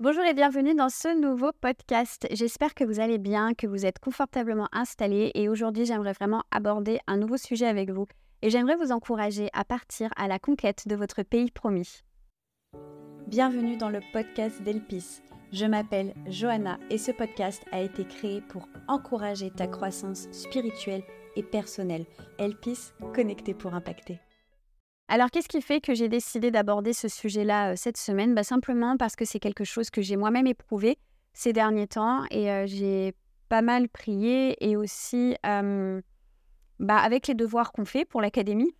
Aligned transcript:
Bonjour 0.00 0.22
et 0.22 0.32
bienvenue 0.32 0.76
dans 0.76 0.90
ce 0.90 1.12
nouveau 1.20 1.50
podcast. 1.60 2.28
J'espère 2.30 2.76
que 2.76 2.84
vous 2.84 3.00
allez 3.00 3.18
bien, 3.18 3.52
que 3.54 3.66
vous 3.66 3.84
êtes 3.84 3.98
confortablement 3.98 4.68
installés 4.70 5.32
et 5.34 5.48
aujourd'hui 5.48 5.86
j'aimerais 5.86 6.12
vraiment 6.12 6.44
aborder 6.52 7.00
un 7.08 7.16
nouveau 7.16 7.36
sujet 7.36 7.66
avec 7.66 7.90
vous 7.90 8.06
et 8.40 8.48
j'aimerais 8.48 8.76
vous 8.76 8.92
encourager 8.92 9.48
à 9.54 9.64
partir 9.64 10.10
à 10.14 10.28
la 10.28 10.38
conquête 10.38 10.86
de 10.86 10.94
votre 10.94 11.24
pays 11.24 11.50
promis. 11.50 12.04
Bienvenue 13.26 13.76
dans 13.76 13.90
le 13.90 13.98
podcast 14.12 14.62
d'Elpis. 14.62 15.20
Je 15.52 15.66
m'appelle 15.66 16.14
Johanna 16.28 16.78
et 16.90 16.98
ce 16.98 17.10
podcast 17.10 17.64
a 17.72 17.80
été 17.80 18.04
créé 18.04 18.40
pour 18.40 18.68
encourager 18.86 19.50
ta 19.50 19.66
croissance 19.66 20.28
spirituelle 20.30 21.02
et 21.34 21.42
personnelle. 21.42 22.06
Elpis, 22.38 22.92
connecté 23.12 23.52
pour 23.52 23.74
impacter. 23.74 24.20
Alors, 25.10 25.30
qu'est-ce 25.30 25.48
qui 25.48 25.62
fait 25.62 25.80
que 25.80 25.94
j'ai 25.94 26.10
décidé 26.10 26.50
d'aborder 26.50 26.92
ce 26.92 27.08
sujet-là 27.08 27.72
euh, 27.72 27.76
cette 27.76 27.96
semaine? 27.96 28.34
Bah, 28.34 28.44
Simplement 28.44 28.98
parce 28.98 29.16
que 29.16 29.24
c'est 29.24 29.40
quelque 29.40 29.64
chose 29.64 29.88
que 29.88 30.02
j'ai 30.02 30.16
moi-même 30.16 30.46
éprouvé 30.46 30.98
ces 31.32 31.54
derniers 31.54 31.86
temps 31.86 32.24
et 32.30 32.50
euh, 32.50 32.66
j'ai 32.66 33.14
pas 33.48 33.62
mal 33.62 33.88
prié 33.88 34.62
et 34.62 34.76
aussi 34.76 35.34
bah, 35.42 36.96
avec 36.98 37.26
les 37.26 37.34
devoirs 37.34 37.72
qu'on 37.72 37.86
fait 37.86 38.04
pour 38.04 38.20
l'académie. 38.20 38.74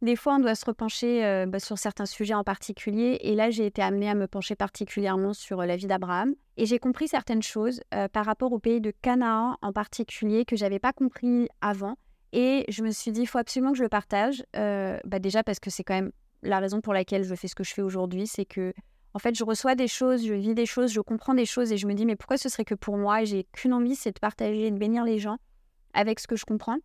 Des 0.00 0.14
fois, 0.14 0.36
on 0.36 0.38
doit 0.38 0.54
se 0.54 0.64
repencher 0.64 1.24
euh, 1.24 1.46
bah, 1.46 1.58
sur 1.58 1.76
certains 1.76 2.06
sujets 2.06 2.34
en 2.34 2.44
particulier 2.44 3.18
et 3.22 3.34
là, 3.34 3.50
j'ai 3.50 3.66
été 3.66 3.82
amenée 3.82 4.08
à 4.08 4.14
me 4.14 4.28
pencher 4.28 4.54
particulièrement 4.54 5.32
sur 5.32 5.62
la 5.62 5.74
vie 5.74 5.88
d'Abraham 5.88 6.34
et 6.56 6.66
j'ai 6.66 6.78
compris 6.78 7.08
certaines 7.08 7.42
choses 7.42 7.80
par 8.12 8.26
rapport 8.26 8.52
au 8.52 8.60
pays 8.60 8.80
de 8.80 8.92
Canaan 9.02 9.56
en 9.60 9.72
particulier 9.72 10.44
que 10.44 10.54
j'avais 10.54 10.78
pas 10.78 10.92
compris 10.92 11.48
avant 11.60 11.96
et 12.32 12.64
je 12.68 12.82
me 12.82 12.90
suis 12.90 13.12
dit, 13.12 13.22
il 13.22 13.26
faut 13.26 13.38
absolument 13.38 13.72
que 13.72 13.78
je 13.78 13.82
le 13.82 13.88
partage. 13.88 14.44
Euh, 14.56 14.98
bah 15.04 15.18
déjà 15.18 15.42
parce 15.42 15.60
que 15.60 15.70
c'est 15.70 15.84
quand 15.84 15.94
même 15.94 16.12
la 16.42 16.58
raison 16.58 16.80
pour 16.80 16.94
laquelle 16.94 17.24
je 17.24 17.34
fais 17.34 17.48
ce 17.48 17.54
que 17.54 17.64
je 17.64 17.72
fais 17.72 17.82
aujourd'hui, 17.82 18.26
c'est 18.26 18.44
que 18.44 18.72
en 19.14 19.18
fait, 19.18 19.34
je 19.34 19.44
reçois 19.44 19.74
des 19.74 19.88
choses, 19.88 20.24
je 20.24 20.32
vis 20.32 20.54
des 20.54 20.64
choses, 20.64 20.90
je 20.90 21.00
comprends 21.00 21.34
des 21.34 21.44
choses 21.44 21.70
et 21.70 21.76
je 21.76 21.86
me 21.86 21.92
dis, 21.92 22.06
mais 22.06 22.16
pourquoi 22.16 22.38
ce 22.38 22.48
serait 22.48 22.64
que 22.64 22.74
pour 22.74 22.96
moi 22.96 23.22
Et 23.22 23.26
j'ai 23.26 23.44
qu'une 23.52 23.74
envie, 23.74 23.94
c'est 23.94 24.12
de 24.12 24.18
partager, 24.18 24.70
de 24.70 24.78
bénir 24.78 25.04
les 25.04 25.18
gens 25.18 25.36
avec 25.92 26.18
ce 26.18 26.26
que 26.26 26.36
je 26.36 26.46
comprends? 26.46 26.78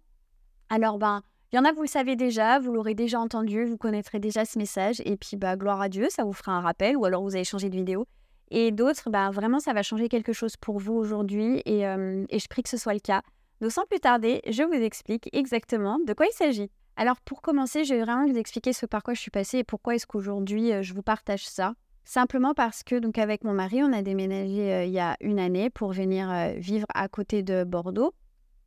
Alors, 0.69 0.97
ben, 0.97 1.21
il 1.53 1.55
y 1.55 1.59
en 1.59 1.63
a, 1.63 1.71
vous 1.71 1.83
le 1.83 1.87
savez 1.87 2.17
déjà, 2.17 2.59
vous 2.59 2.73
l'aurez 2.73 2.93
déjà 2.93 3.19
entendu, 3.21 3.63
vous 3.63 3.77
connaîtrez 3.77 4.19
déjà 4.19 4.43
ce 4.43 4.59
message. 4.59 5.01
Et 5.05 5.15
puis, 5.15 5.37
bah, 5.37 5.55
gloire 5.55 5.79
à 5.79 5.87
Dieu, 5.87 6.07
ça 6.09 6.25
vous 6.25 6.33
fera 6.33 6.51
un 6.51 6.59
rappel 6.59 6.97
ou 6.97 7.05
alors 7.05 7.23
vous 7.23 7.35
avez 7.35 7.45
changé 7.45 7.69
de 7.69 7.75
vidéo. 7.75 8.05
Et 8.51 8.71
d'autres, 8.71 9.09
bah, 9.09 9.29
vraiment, 9.29 9.59
ça 9.59 9.71
va 9.71 9.81
changer 9.81 10.09
quelque 10.09 10.33
chose 10.33 10.57
pour 10.57 10.79
vous 10.79 10.93
aujourd'hui 10.93 11.61
et, 11.65 11.87
euh, 11.87 12.25
et 12.29 12.39
je 12.39 12.47
prie 12.49 12.63
que 12.63 12.69
ce 12.69 12.77
soit 12.77 12.93
le 12.93 12.99
cas. 12.99 13.21
Donc 13.61 13.71
sans 13.71 13.85
plus 13.85 13.99
tarder, 13.99 14.41
je 14.47 14.63
vous 14.63 14.73
explique 14.73 15.29
exactement 15.33 15.99
de 16.05 16.13
quoi 16.13 16.27
il 16.27 16.33
s'agit. 16.33 16.69
Alors 16.95 17.19
pour 17.21 17.41
commencer, 17.41 17.83
je 17.85 17.93
vais 17.93 18.01
vraiment 18.01 18.27
vous 18.27 18.37
expliquer 18.37 18.73
ce 18.73 18.85
par 18.85 19.03
quoi 19.03 19.13
je 19.13 19.21
suis 19.21 19.31
passée 19.31 19.59
et 19.59 19.63
pourquoi 19.63 19.95
est-ce 19.95 20.07
qu'aujourd'hui 20.07 20.71
euh, 20.71 20.83
je 20.83 20.93
vous 20.93 21.01
partage 21.01 21.47
ça. 21.47 21.73
Simplement 22.05 22.53
parce 22.53 22.83
que 22.83 22.95
donc 22.95 23.17
avec 23.17 23.43
mon 23.43 23.53
mari, 23.53 23.83
on 23.83 23.93
a 23.93 24.01
déménagé 24.01 24.73
euh, 24.73 24.85
il 24.85 24.91
y 24.91 24.99
a 24.99 25.15
une 25.21 25.39
année 25.39 25.69
pour 25.69 25.91
venir 25.91 26.31
euh, 26.31 26.53
vivre 26.53 26.87
à 26.93 27.07
côté 27.07 27.43
de 27.43 27.63
Bordeaux. 27.63 28.13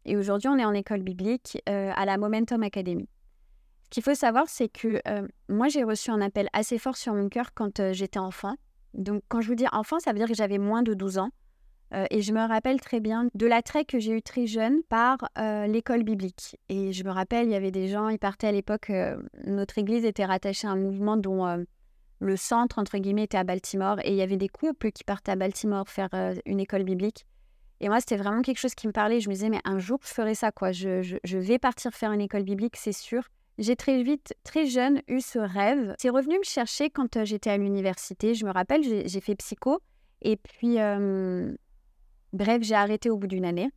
Et 0.05 0.17
aujourd'hui, 0.17 0.49
on 0.49 0.57
est 0.57 0.65
en 0.65 0.73
école 0.73 1.03
biblique 1.03 1.59
à 1.67 2.07
la 2.07 2.17
Momentum 2.17 2.63
Academy. 2.63 3.07
Ce 3.85 3.91
qu'il 3.91 4.03
faut 4.03 4.15
savoir, 4.15 4.49
c'est 4.49 4.71
que 4.71 4.99
moi, 5.51 5.69
j'ai 5.69 5.85
reçu 5.85 6.11
un 6.11 6.23
appel 6.23 6.49
assez 6.55 6.79
fort 6.79 6.97
sur 6.97 7.13
mon 7.13 7.29
cœur 7.29 7.53
quand 7.53 7.93
j'étais 7.93 8.19
enfant. 8.19 8.55
Donc 8.95 9.23
quand 9.29 9.43
je 9.43 9.49
vous 9.49 9.55
dis 9.55 9.67
enfant, 9.73 9.99
ça 9.99 10.13
veut 10.13 10.19
dire 10.19 10.27
que 10.27 10.35
j'avais 10.35 10.57
moins 10.57 10.83
de 10.83 10.95
12 10.95 11.19
ans. 11.19 11.29
Euh, 11.93 12.07
et 12.11 12.23
je 12.23 12.33
me 12.33 12.47
rappelle 12.47 12.81
très 12.81 13.01
bien 13.01 13.29
de 13.35 13.47
l'attrait 13.47 13.85
que 13.85 13.99
j'ai 13.99 14.13
eu 14.13 14.23
très 14.23 14.47
jeune 14.47 14.83
par 14.89 15.19
euh, 15.39 15.67
l'école 15.67 16.05
biblique. 16.05 16.57
Et 16.69 16.93
je 16.93 17.05
me 17.05 17.11
rappelle, 17.11 17.47
il 17.47 17.53
y 17.53 17.57
avait 17.57 17.73
des 17.73 17.89
gens, 17.89 18.09
ils 18.09 18.19
partaient 18.19 18.47
à 18.47 18.53
l'époque, 18.53 18.91
euh, 18.91 19.21
notre 19.45 19.79
église 19.79 20.05
était 20.05 20.25
rattachée 20.25 20.69
à 20.69 20.71
un 20.71 20.77
mouvement 20.77 21.17
dont 21.17 21.65
le 22.21 22.37
centre, 22.37 22.79
entre 22.79 22.99
guillemets, 22.99 23.25
était 23.25 23.39
à 23.39 23.45
Baltimore. 23.45 23.99
Et 24.05 24.11
il 24.11 24.17
y 24.17 24.23
avait 24.23 24.37
des 24.37 24.49
couples 24.49 24.93
qui 24.93 25.05
partaient 25.05 25.33
à 25.33 25.37
Baltimore 25.37 25.89
faire 25.89 26.11
une 26.47 26.61
école 26.61 26.85
biblique. 26.85 27.27
Et 27.81 27.89
moi, 27.89 27.99
c'était 28.01 28.19
vraiment 28.19 28.43
quelque 28.43 28.59
chose 28.59 28.75
qui 28.75 28.87
me 28.87 28.93
parlait. 28.93 29.21
Je 29.21 29.29
me 29.29 29.35
disais, 29.35 29.49
mais 29.49 29.61
un 29.65 29.79
jour, 29.79 29.99
je 30.05 30.13
ferai 30.13 30.35
ça, 30.35 30.53
quoi. 30.53 30.71
Je, 30.71 31.03
je, 31.03 31.17
je 31.25 31.39
vais 31.39 31.59
partir 31.59 31.93
faire 31.93 32.13
une 32.13 32.21
école 32.21 32.43
biblique, 32.43 32.77
c'est 32.77 32.93
sûr. 32.93 33.23
J'ai 33.59 33.75
très 33.75 34.03
vite, 34.03 34.35
très 34.45 34.67
jeune, 34.67 35.01
eu 35.09 35.21
ce 35.21 35.39
rêve. 35.39 35.95
C'est 35.99 36.11
revenu 36.11 36.39
me 36.39 36.45
chercher 36.45 36.91
quand 36.91 37.25
j'étais 37.25 37.51
à 37.51 37.57
l'université. 37.57 38.35
Je 38.35 38.45
me 38.45 38.51
rappelle, 38.51 38.83
j'ai 38.83 39.21
fait 39.21 39.35
psycho. 39.35 39.81
Et 40.23 40.37
puis, 40.37 40.77
Bref, 42.33 42.63
j'ai 42.63 42.75
arrêté 42.75 43.11
au 43.11 43.17
bout 43.17 43.27
d'une 43.27 43.45
année. 43.45 43.71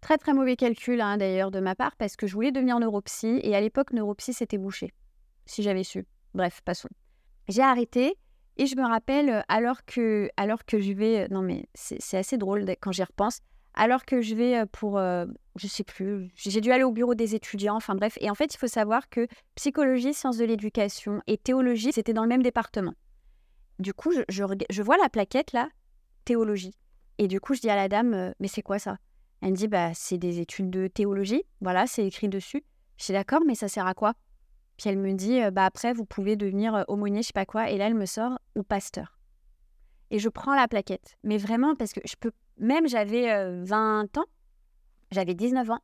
Très 0.00 0.18
très 0.18 0.34
mauvais 0.34 0.56
calcul 0.56 1.00
hein, 1.00 1.16
d'ailleurs 1.16 1.52
de 1.52 1.60
ma 1.60 1.76
part 1.76 1.94
parce 1.96 2.16
que 2.16 2.26
je 2.26 2.34
voulais 2.34 2.50
devenir 2.50 2.80
neuropsy 2.80 3.38
et 3.44 3.54
à 3.54 3.60
l'époque 3.60 3.92
neuropsy 3.92 4.32
c'était 4.32 4.58
bouché. 4.58 4.92
Si 5.46 5.62
j'avais 5.62 5.84
su. 5.84 6.06
Bref, 6.34 6.60
passons. 6.64 6.88
J'ai 7.48 7.62
arrêté 7.62 8.16
et 8.56 8.66
je 8.66 8.74
me 8.76 8.82
rappelle 8.82 9.28
euh, 9.30 9.40
alors 9.46 9.84
que 9.84 10.28
alors 10.36 10.64
que 10.64 10.80
je 10.80 10.92
vais 10.92 11.24
euh, 11.24 11.28
non 11.30 11.40
mais 11.40 11.66
c'est 11.74 12.16
assez 12.16 12.36
drôle 12.36 12.66
quand 12.80 12.90
j'y 12.90 13.04
repense. 13.04 13.38
Alors 13.74 14.04
que 14.04 14.20
je 14.20 14.34
vais 14.34 14.58
euh, 14.58 14.66
pour 14.66 14.98
je 14.98 15.66
sais 15.68 15.84
plus, 15.84 16.30
j'ai 16.34 16.60
dû 16.60 16.72
aller 16.72 16.82
au 16.82 16.90
bureau 16.90 17.14
des 17.14 17.36
étudiants, 17.36 17.76
enfin 17.76 17.94
bref. 17.94 18.18
Et 18.20 18.28
en 18.28 18.34
fait, 18.34 18.52
il 18.52 18.58
faut 18.58 18.66
savoir 18.66 19.08
que 19.08 19.28
psychologie, 19.54 20.14
sciences 20.14 20.38
de 20.38 20.44
l'éducation 20.44 21.22
et 21.26 21.38
théologie, 21.38 21.92
c'était 21.92 22.12
dans 22.12 22.22
le 22.22 22.28
même 22.28 22.42
département. 22.42 22.94
Du 23.78 23.94
coup, 23.94 24.12
je, 24.12 24.22
je 24.28 24.82
vois 24.82 24.96
la 24.96 25.08
plaquette 25.08 25.52
là, 25.52 25.68
théologie. 26.24 26.74
Et 27.18 27.28
du 27.28 27.40
coup, 27.40 27.54
je 27.54 27.60
dis 27.60 27.70
à 27.70 27.76
la 27.76 27.88
dame, 27.88 28.14
«Euh, 28.14 28.32
mais 28.40 28.48
c'est 28.48 28.62
quoi 28.62 28.78
ça? 28.78 28.96
Elle 29.40 29.50
me 29.50 29.56
dit, 29.56 29.68
bah, 29.68 29.92
c'est 29.94 30.18
des 30.18 30.40
études 30.40 30.70
de 30.70 30.86
théologie. 30.86 31.42
Voilà, 31.60 31.86
c'est 31.86 32.06
écrit 32.06 32.28
dessus. 32.28 32.64
Je 32.96 33.04
suis 33.04 33.12
d'accord, 33.12 33.40
mais 33.46 33.54
ça 33.54 33.68
sert 33.68 33.86
à 33.86 33.94
quoi? 33.94 34.14
Puis 34.76 34.88
elle 34.88 34.98
me 34.98 35.12
dit, 35.12 35.40
«Euh, 35.40 35.50
bah, 35.50 35.66
après, 35.66 35.92
vous 35.92 36.04
pouvez 36.04 36.36
devenir 36.36 36.74
euh, 36.74 36.82
aumônier, 36.88 37.22
je 37.22 37.28
sais 37.28 37.32
pas 37.32 37.46
quoi. 37.46 37.70
Et 37.70 37.78
là, 37.78 37.86
elle 37.86 37.94
me 37.94 38.06
sort, 38.06 38.38
ou 38.56 38.62
pasteur. 38.62 39.18
Et 40.10 40.18
je 40.18 40.28
prends 40.28 40.54
la 40.54 40.68
plaquette. 40.68 41.16
Mais 41.24 41.38
vraiment, 41.38 41.74
parce 41.74 41.92
que 41.92 42.00
je 42.04 42.16
peux. 42.18 42.32
Même 42.58 42.86
j'avais 42.86 43.50
20 43.64 44.18
ans, 44.18 44.26
j'avais 45.10 45.34
19 45.34 45.70
ans. 45.70 45.78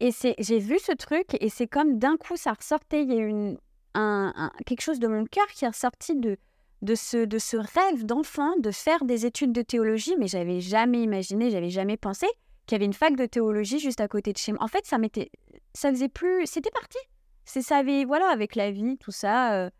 Et 0.00 0.10
j'ai 0.38 0.58
vu 0.58 0.78
ce 0.78 0.92
truc, 0.92 1.36
et 1.38 1.50
c'est 1.50 1.66
comme 1.66 1.98
d'un 1.98 2.16
coup, 2.16 2.36
ça 2.36 2.54
ressortait. 2.54 3.02
Il 3.02 3.12
y 3.12 3.18
a 3.18 3.22
une, 3.22 3.58
un, 3.94 4.50
quelque 4.64 4.80
chose 4.80 5.00
de 5.00 5.08
mon 5.08 5.24
cœur 5.24 5.46
qui 5.48 5.64
est 5.64 5.68
ressorti 5.68 6.16
de 6.16 6.38
de 6.82 6.94
ce, 6.94 7.56
rêve 7.56 8.04
d'enfant 8.04 8.54
de 8.58 8.70
faire 8.70 9.04
des 9.04 9.26
études 9.26 9.52
de 9.52 9.62
théologie, 9.62 10.14
mais 10.18 10.28
j'avais 10.28 10.60
jamais 10.60 11.02
imaginé, 11.02 11.50
j'avais 11.50 11.70
jamais 11.70 11.96
pensé 11.96 12.26
qu'il 12.66 12.76
y 12.76 12.76
avait 12.76 12.84
une 12.84 12.92
fac 12.92 13.16
de 13.16 13.26
théologie 13.26 13.78
juste 13.78 14.00
à 14.00 14.08
côté 14.08 14.32
de 14.32 14.38
chez 14.38 14.52
moi. 14.52 14.62
En 14.62 14.68
fait, 14.68 14.86
ça 14.86 14.98
m'était, 14.98 15.30
ça 15.74 15.90
faisait 15.90 16.08
plus, 16.08 16.46
c'était 16.46 16.70
parti. 16.70 16.98
C'est 17.44 17.62
ça 17.62 17.78
avait, 17.78 18.04
voilà, 18.04 18.28
avec 18.30 18.54
la 18.54 18.70
vie, 18.70 18.98
tout 18.98 19.10
ça. 19.10 19.54
Euh, 19.54 19.70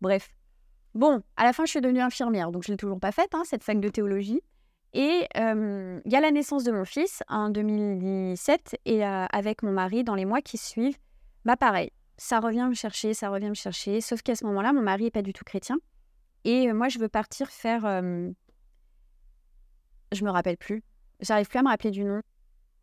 bref. 0.00 0.30
Bon, 0.94 1.22
à 1.36 1.44
la 1.44 1.52
fin, 1.52 1.64
je 1.64 1.70
suis 1.70 1.80
devenue 1.80 2.00
infirmière, 2.00 2.50
donc 2.50 2.64
je 2.64 2.70
l'ai 2.70 2.76
toujours 2.76 3.00
pas 3.00 3.12
faite, 3.12 3.34
hein, 3.34 3.42
cette 3.44 3.62
fac 3.62 3.80
de 3.80 3.88
théologie. 3.88 4.42
Et 4.92 5.26
euh, 5.38 6.00
il 6.04 6.12
y 6.12 6.16
a 6.16 6.20
la 6.20 6.30
naissance 6.30 6.64
de 6.64 6.72
mon 6.72 6.84
fils 6.84 7.22
en 7.28 7.48
2017, 7.48 8.76
et 8.84 9.06
euh, 9.06 9.24
avec 9.32 9.62
mon 9.62 9.72
mari, 9.72 10.04
dans 10.04 10.14
les 10.14 10.26
mois 10.26 10.42
qui 10.42 10.58
suivent, 10.58 10.98
bah 11.46 11.56
pareil, 11.56 11.92
ça 12.18 12.40
revient 12.40 12.66
me 12.68 12.74
chercher, 12.74 13.14
ça 13.14 13.30
revient 13.30 13.48
me 13.48 13.54
chercher. 13.54 14.00
Sauf 14.02 14.20
qu'à 14.20 14.34
ce 14.34 14.44
moment-là, 14.44 14.72
mon 14.74 14.82
mari 14.82 15.06
est 15.06 15.10
pas 15.10 15.22
du 15.22 15.32
tout 15.32 15.44
chrétien. 15.44 15.78
Et 16.44 16.72
moi, 16.72 16.88
je 16.88 16.98
veux 16.98 17.08
partir 17.08 17.50
faire. 17.50 17.82
Je 17.82 18.32
Je 20.12 20.24
me 20.24 20.30
rappelle 20.30 20.56
plus. 20.56 20.82
J'arrive 21.20 21.48
plus 21.48 21.58
à 21.58 21.62
me 21.62 21.68
rappeler 21.68 21.90
du 21.90 22.04
nom. 22.04 22.20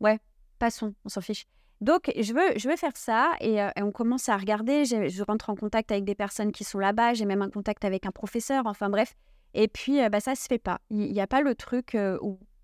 Ouais, 0.00 0.18
passons, 0.58 0.94
on 1.04 1.08
s'en 1.08 1.20
fiche. 1.20 1.44
Donc, 1.80 2.10
je 2.18 2.32
veux, 2.34 2.58
je 2.58 2.68
veux 2.68 2.76
faire 2.76 2.96
ça 2.96 3.32
et, 3.40 3.58
on 3.76 3.92
commence 3.92 4.28
à 4.28 4.36
regarder. 4.36 4.84
Je 4.84 5.22
rentre 5.22 5.50
en 5.50 5.54
contact 5.54 5.92
avec 5.92 6.04
des 6.04 6.14
personnes 6.14 6.52
qui 6.52 6.64
sont 6.64 6.78
là-bas. 6.78 7.14
J'ai 7.14 7.24
même 7.24 7.42
un 7.42 7.50
contact 7.50 7.84
avec 7.84 8.06
un 8.06 8.10
professeur. 8.10 8.66
Enfin, 8.66 8.90
bref. 8.90 9.14
Et 9.54 9.68
puis, 9.68 10.06
bah, 10.10 10.20
ça 10.20 10.34
se 10.34 10.46
fait 10.46 10.58
pas. 10.58 10.80
Il 10.90 11.12
n'y 11.12 11.20
a 11.20 11.26
pas 11.26 11.42
le 11.42 11.54
truc 11.54 11.96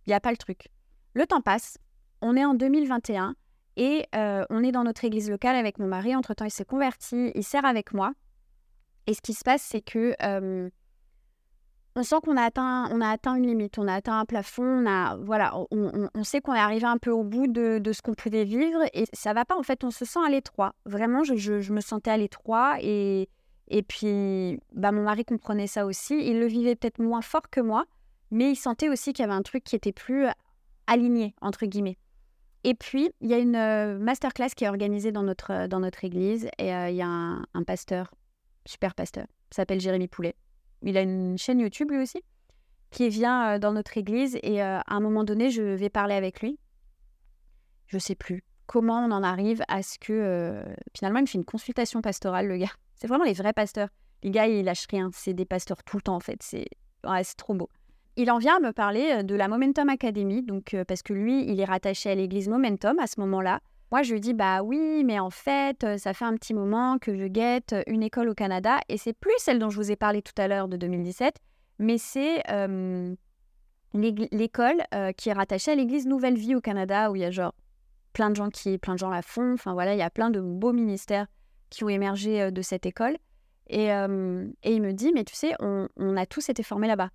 il 0.06 0.10
n'y 0.10 0.14
a 0.14 0.20
pas 0.20 0.30
le 0.30 0.36
truc. 0.36 0.68
Le 1.14 1.26
temps 1.26 1.40
passe. 1.40 1.78
On 2.22 2.36
est 2.36 2.44
en 2.44 2.54
2021 2.54 3.34
et 3.76 4.06
on 4.14 4.62
est 4.62 4.72
dans 4.72 4.84
notre 4.84 5.04
église 5.04 5.30
locale 5.30 5.56
avec 5.56 5.78
mon 5.78 5.86
mari. 5.86 6.14
Entre-temps, 6.14 6.44
il 6.44 6.50
s'est 6.50 6.64
converti. 6.64 7.32
Il 7.34 7.44
sert 7.44 7.64
avec 7.64 7.92
moi. 7.92 8.12
Et 9.06 9.14
ce 9.14 9.20
qui 9.20 9.34
se 9.34 9.44
passe, 9.44 9.62
c'est 9.62 9.82
que 9.82 10.14
on 11.96 12.02
sent 12.02 12.16
qu'on 12.22 12.36
a 12.36 12.42
atteint, 12.42 12.88
on 12.92 13.00
a 13.00 13.08
atteint 13.08 13.34
une 13.36 13.46
limite, 13.46 13.78
on 13.78 13.88
a 13.88 13.94
atteint 13.94 14.20
un 14.20 14.26
plafond, 14.26 14.84
on 14.84 14.86
a, 14.86 15.16
voilà, 15.16 15.54
on, 15.70 16.24
sait 16.24 16.42
qu'on 16.42 16.52
est 16.52 16.58
arrivé 16.58 16.84
un 16.84 16.98
peu 16.98 17.10
au 17.10 17.24
bout 17.24 17.46
de, 17.46 17.80
ce 17.90 18.02
qu'on 18.02 18.12
pouvait 18.12 18.44
vivre 18.44 18.80
et 18.92 19.06
ça 19.14 19.32
va 19.32 19.46
pas. 19.46 19.56
En 19.56 19.62
fait, 19.62 19.82
on 19.82 19.90
se 19.90 20.04
sent 20.04 20.18
à 20.24 20.28
l'étroit. 20.28 20.74
Vraiment, 20.84 21.24
je, 21.24 21.72
me 21.72 21.80
sentais 21.80 22.10
à 22.10 22.18
l'étroit 22.18 22.76
et, 22.82 23.30
et 23.68 23.82
puis, 23.82 24.60
bah, 24.74 24.92
mon 24.92 25.04
mari 25.04 25.24
comprenait 25.24 25.66
ça 25.66 25.86
aussi. 25.86 26.18
Il 26.18 26.38
le 26.38 26.46
vivait 26.46 26.76
peut-être 26.76 26.98
moins 26.98 27.22
fort 27.22 27.48
que 27.50 27.62
moi, 27.62 27.86
mais 28.30 28.50
il 28.50 28.56
sentait 28.56 28.90
aussi 28.90 29.14
qu'il 29.14 29.22
y 29.22 29.26
avait 29.26 29.36
un 29.36 29.42
truc 29.42 29.64
qui 29.64 29.74
était 29.74 29.92
plus 29.92 30.26
aligné 30.86 31.34
entre 31.40 31.64
guillemets. 31.64 31.96
Et 32.62 32.74
puis, 32.74 33.10
il 33.22 33.30
y 33.30 33.34
a 33.34 33.38
une 33.38 33.56
euh, 33.56 33.98
masterclass 33.98 34.50
qui 34.54 34.64
est 34.64 34.68
organisée 34.68 35.12
dans 35.12 35.22
notre, 35.22 35.66
dans 35.66 35.80
notre 35.80 36.04
église 36.04 36.48
et 36.58 36.74
euh, 36.74 36.90
il 36.90 36.96
y 36.96 37.02
a 37.02 37.06
un, 37.06 37.46
un 37.54 37.62
pasteur, 37.62 38.12
super 38.66 38.94
pasteur, 38.94 39.26
s'appelle 39.50 39.80
Jérémy 39.80 40.08
Poulet 40.08 40.34
il 40.82 40.96
a 40.96 41.02
une 41.02 41.38
chaîne 41.38 41.60
YouTube 41.60 41.90
lui 41.90 41.98
aussi, 41.98 42.22
qui 42.90 43.08
vient 43.08 43.54
euh, 43.54 43.58
dans 43.58 43.72
notre 43.72 43.96
église 43.98 44.38
et 44.42 44.62
euh, 44.62 44.78
à 44.78 44.94
un 44.94 45.00
moment 45.00 45.24
donné, 45.24 45.50
je 45.50 45.62
vais 45.62 45.90
parler 45.90 46.14
avec 46.14 46.40
lui. 46.40 46.58
Je 47.86 47.98
sais 47.98 48.14
plus 48.14 48.44
comment 48.66 49.04
on 49.04 49.10
en 49.12 49.22
arrive 49.22 49.62
à 49.68 49.82
ce 49.82 49.98
que 49.98 50.12
euh, 50.12 50.64
finalement 50.96 51.20
il 51.20 51.28
fait 51.28 51.38
une 51.38 51.44
consultation 51.44 52.00
pastorale, 52.00 52.48
le 52.48 52.56
gars. 52.56 52.72
C'est 52.94 53.06
vraiment 53.06 53.24
les 53.24 53.34
vrais 53.34 53.52
pasteurs. 53.52 53.88
Les 54.22 54.30
gars, 54.30 54.46
ils 54.46 54.64
lâchent 54.64 54.88
rien. 54.90 55.10
C'est 55.12 55.34
des 55.34 55.44
pasteurs 55.44 55.82
tout 55.84 55.96
le 55.96 56.02
temps 56.02 56.16
en 56.16 56.20
fait. 56.20 56.42
C'est 56.42 56.66
trop 57.36 57.54
beau. 57.54 57.68
Il 58.16 58.30
en 58.30 58.38
vient 58.38 58.56
à 58.56 58.60
me 58.60 58.72
parler 58.72 59.22
de 59.22 59.34
la 59.34 59.46
Momentum 59.46 59.90
Academy, 59.90 60.42
donc 60.42 60.74
parce 60.88 61.02
que 61.02 61.12
lui, 61.12 61.46
il 61.46 61.60
est 61.60 61.66
rattaché 61.66 62.10
à 62.10 62.14
l'église 62.14 62.48
Momentum 62.48 62.98
à 62.98 63.06
ce 63.06 63.20
moment-là. 63.20 63.60
Moi, 63.92 64.02
je 64.02 64.12
lui 64.12 64.20
dis 64.20 64.34
bah 64.34 64.62
oui, 64.62 65.04
mais 65.04 65.18
en 65.18 65.30
fait, 65.30 65.86
ça 65.98 66.12
fait 66.12 66.24
un 66.24 66.34
petit 66.34 66.54
moment 66.54 66.98
que 66.98 67.16
je 67.16 67.26
guette 67.26 67.74
une 67.86 68.02
école 68.02 68.28
au 68.28 68.34
Canada 68.34 68.80
et 68.88 68.98
c'est 68.98 69.12
plus 69.12 69.34
celle 69.38 69.58
dont 69.58 69.70
je 69.70 69.76
vous 69.76 69.90
ai 69.90 69.96
parlé 69.96 70.22
tout 70.22 70.34
à 70.36 70.48
l'heure 70.48 70.68
de 70.68 70.76
2017, 70.76 71.36
mais 71.78 71.98
c'est 71.98 72.42
l'école 73.94 74.82
qui 75.16 75.28
est 75.28 75.32
rattachée 75.32 75.70
à 75.70 75.74
l'église 75.76 76.06
Nouvelle 76.06 76.36
Vie 76.36 76.56
au 76.56 76.60
Canada 76.60 77.10
où 77.10 77.16
il 77.16 77.22
y 77.22 77.24
a 77.24 77.30
genre 77.30 77.54
plein 78.12 78.30
de 78.30 78.36
gens 78.36 78.50
qui 78.50 78.76
plein 78.78 78.94
de 78.94 78.98
gens 78.98 79.10
la 79.10 79.22
font. 79.22 79.54
Enfin 79.54 79.72
voilà, 79.72 79.94
il 79.94 79.98
y 79.98 80.02
a 80.02 80.10
plein 80.10 80.30
de 80.30 80.40
beaux 80.40 80.72
ministères 80.72 81.26
qui 81.70 81.84
ont 81.84 81.88
émergé 81.88 82.50
de 82.50 82.62
cette 82.62 82.86
école. 82.86 83.16
Et, 83.68 83.86
il 83.86 84.82
me 84.82 84.92
dit 84.92 85.12
mais 85.12 85.24
tu 85.24 85.36
sais, 85.36 85.54
on 85.60 86.16
a 86.16 86.26
tous 86.26 86.48
été 86.48 86.64
formés 86.64 86.88
là-bas. 86.88 87.10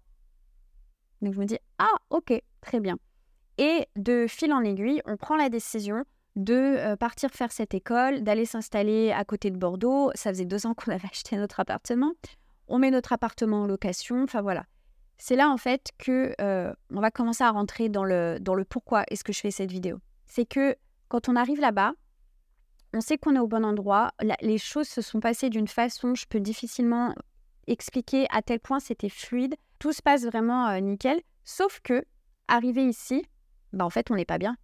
Donc 1.22 1.34
je 1.34 1.40
me 1.40 1.46
dis, 1.46 1.58
ah 1.78 1.94
ok, 2.10 2.34
très 2.62 2.80
bien. 2.80 2.98
Et 3.58 3.88
de 3.96 4.26
fil 4.28 4.52
en 4.54 4.64
aiguille, 4.64 5.02
on 5.06 5.18
prend 5.18 5.36
la 5.36 5.50
décision 5.50 6.04
de 6.36 6.54
euh, 6.54 6.96
partir 6.96 7.30
faire 7.32 7.52
cette 7.52 7.74
école, 7.74 8.22
d'aller 8.22 8.46
s'installer 8.46 9.12
à 9.12 9.26
côté 9.26 9.52
de 9.52 9.58
Bordeaux. 9.58 10.12
Ça 10.16 10.30
faisait 10.32 10.46
deux 10.46 10.66
ans 10.66 10.74
qu'on 10.76 10.92
avait 10.92 11.08
acheté 11.10 11.38
notre 11.38 11.60
appartement. 11.60 12.14
On 12.68 12.80
met 12.80 12.92
notre 12.92 13.14
appartement 13.14 13.64
en 13.64 13.68
location. 13.68 14.24
Enfin 14.24 14.42
voilà. 14.42 14.66
C'est 15.18 15.36
là 15.36 15.50
en 15.50 15.58
fait 15.58 15.92
que 16.00 16.34
euh, 16.42 16.74
on 16.92 17.00
va 17.00 17.12
commencer 17.12 17.44
à 17.44 17.52
rentrer 17.52 17.90
dans 17.90 18.04
le, 18.04 18.38
dans 18.40 18.56
le 18.56 18.66
pourquoi 18.66 19.04
est-ce 19.12 19.24
que 19.24 19.34
je 19.34 19.40
fais 19.40 19.52
cette 19.52 19.72
vidéo. 19.72 20.00
C'est 20.26 20.46
que 20.46 20.76
quand 21.10 21.30
on 21.30 21.36
arrive 21.36 21.60
là-bas, 21.60 21.94
on 22.94 23.02
sait 23.02 23.18
qu'on 23.18 23.36
est 23.36 23.40
au 23.40 23.48
bon 23.48 23.64
endroit. 23.64 24.12
les 24.42 24.58
choses 24.58 24.88
se 24.88 25.02
sont 25.02 25.20
passées 25.20 25.50
d'une 25.50 25.68
façon, 25.68 26.16
je 26.16 26.26
peux 26.26 26.40
difficilement 26.40 27.14
expliquer 27.68 28.28
à 28.32 28.42
tel 28.42 28.60
point 28.60 28.80
c'était 28.80 29.10
fluide. 29.10 29.56
Tout 29.80 29.94
se 29.94 30.02
passe 30.02 30.26
vraiment 30.26 30.68
euh, 30.68 30.80
nickel. 30.80 31.22
Sauf 31.44 31.80
que, 31.82 32.04
arrivé 32.48 32.86
ici, 32.86 33.26
bah 33.74 33.86
en 33.86 33.90
fait, 33.90 34.12
on 34.12 34.16
n'est 34.16 34.26
pas 34.26 34.38
bien. 34.38 34.58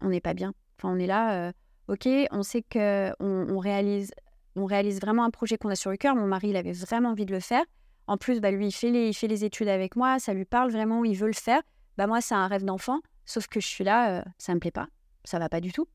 On 0.00 0.08
n'est 0.08 0.20
pas 0.20 0.34
bien. 0.34 0.54
Enfin, 0.80 0.94
on 0.94 0.98
est 0.98 1.06
là, 1.06 1.48
euh, 1.48 1.52
ok, 1.88 2.08
on 2.30 2.42
sait 2.42 2.62
qu'on 2.62 3.14
on 3.20 3.58
réalise, 3.58 4.12
on 4.56 4.64
réalise 4.64 4.98
vraiment 4.98 5.24
un 5.24 5.30
projet 5.30 5.58
qu'on 5.58 5.68
a 5.68 5.74
sur 5.74 5.90
le 5.90 5.98
cœur. 5.98 6.16
Mon 6.16 6.26
mari, 6.26 6.48
il 6.48 6.56
avait 6.56 6.72
vraiment 6.72 7.10
envie 7.10 7.26
de 7.26 7.34
le 7.34 7.40
faire. 7.40 7.64
En 8.06 8.16
plus, 8.16 8.40
bah, 8.40 8.50
lui, 8.50 8.68
il 8.68 8.72
fait, 8.72 8.90
les, 8.90 9.08
il 9.08 9.14
fait 9.14 9.28
les 9.28 9.44
études 9.44 9.68
avec 9.68 9.94
moi, 9.94 10.18
ça 10.18 10.32
lui 10.32 10.46
parle 10.46 10.70
vraiment, 10.70 11.04
il 11.04 11.16
veut 11.16 11.26
le 11.26 11.34
faire. 11.34 11.60
Bah, 11.98 12.06
moi, 12.06 12.22
c'est 12.22 12.34
un 12.34 12.46
rêve 12.46 12.64
d'enfant, 12.64 13.00
sauf 13.26 13.46
que 13.46 13.60
je 13.60 13.66
suis 13.66 13.84
là, 13.84 14.20
euh, 14.20 14.22
ça 14.38 14.54
me 14.54 14.58
plaît 14.58 14.70
pas. 14.70 14.88
Ça 15.24 15.38
va 15.38 15.50
pas 15.50 15.60
du 15.60 15.70
tout. 15.70 15.86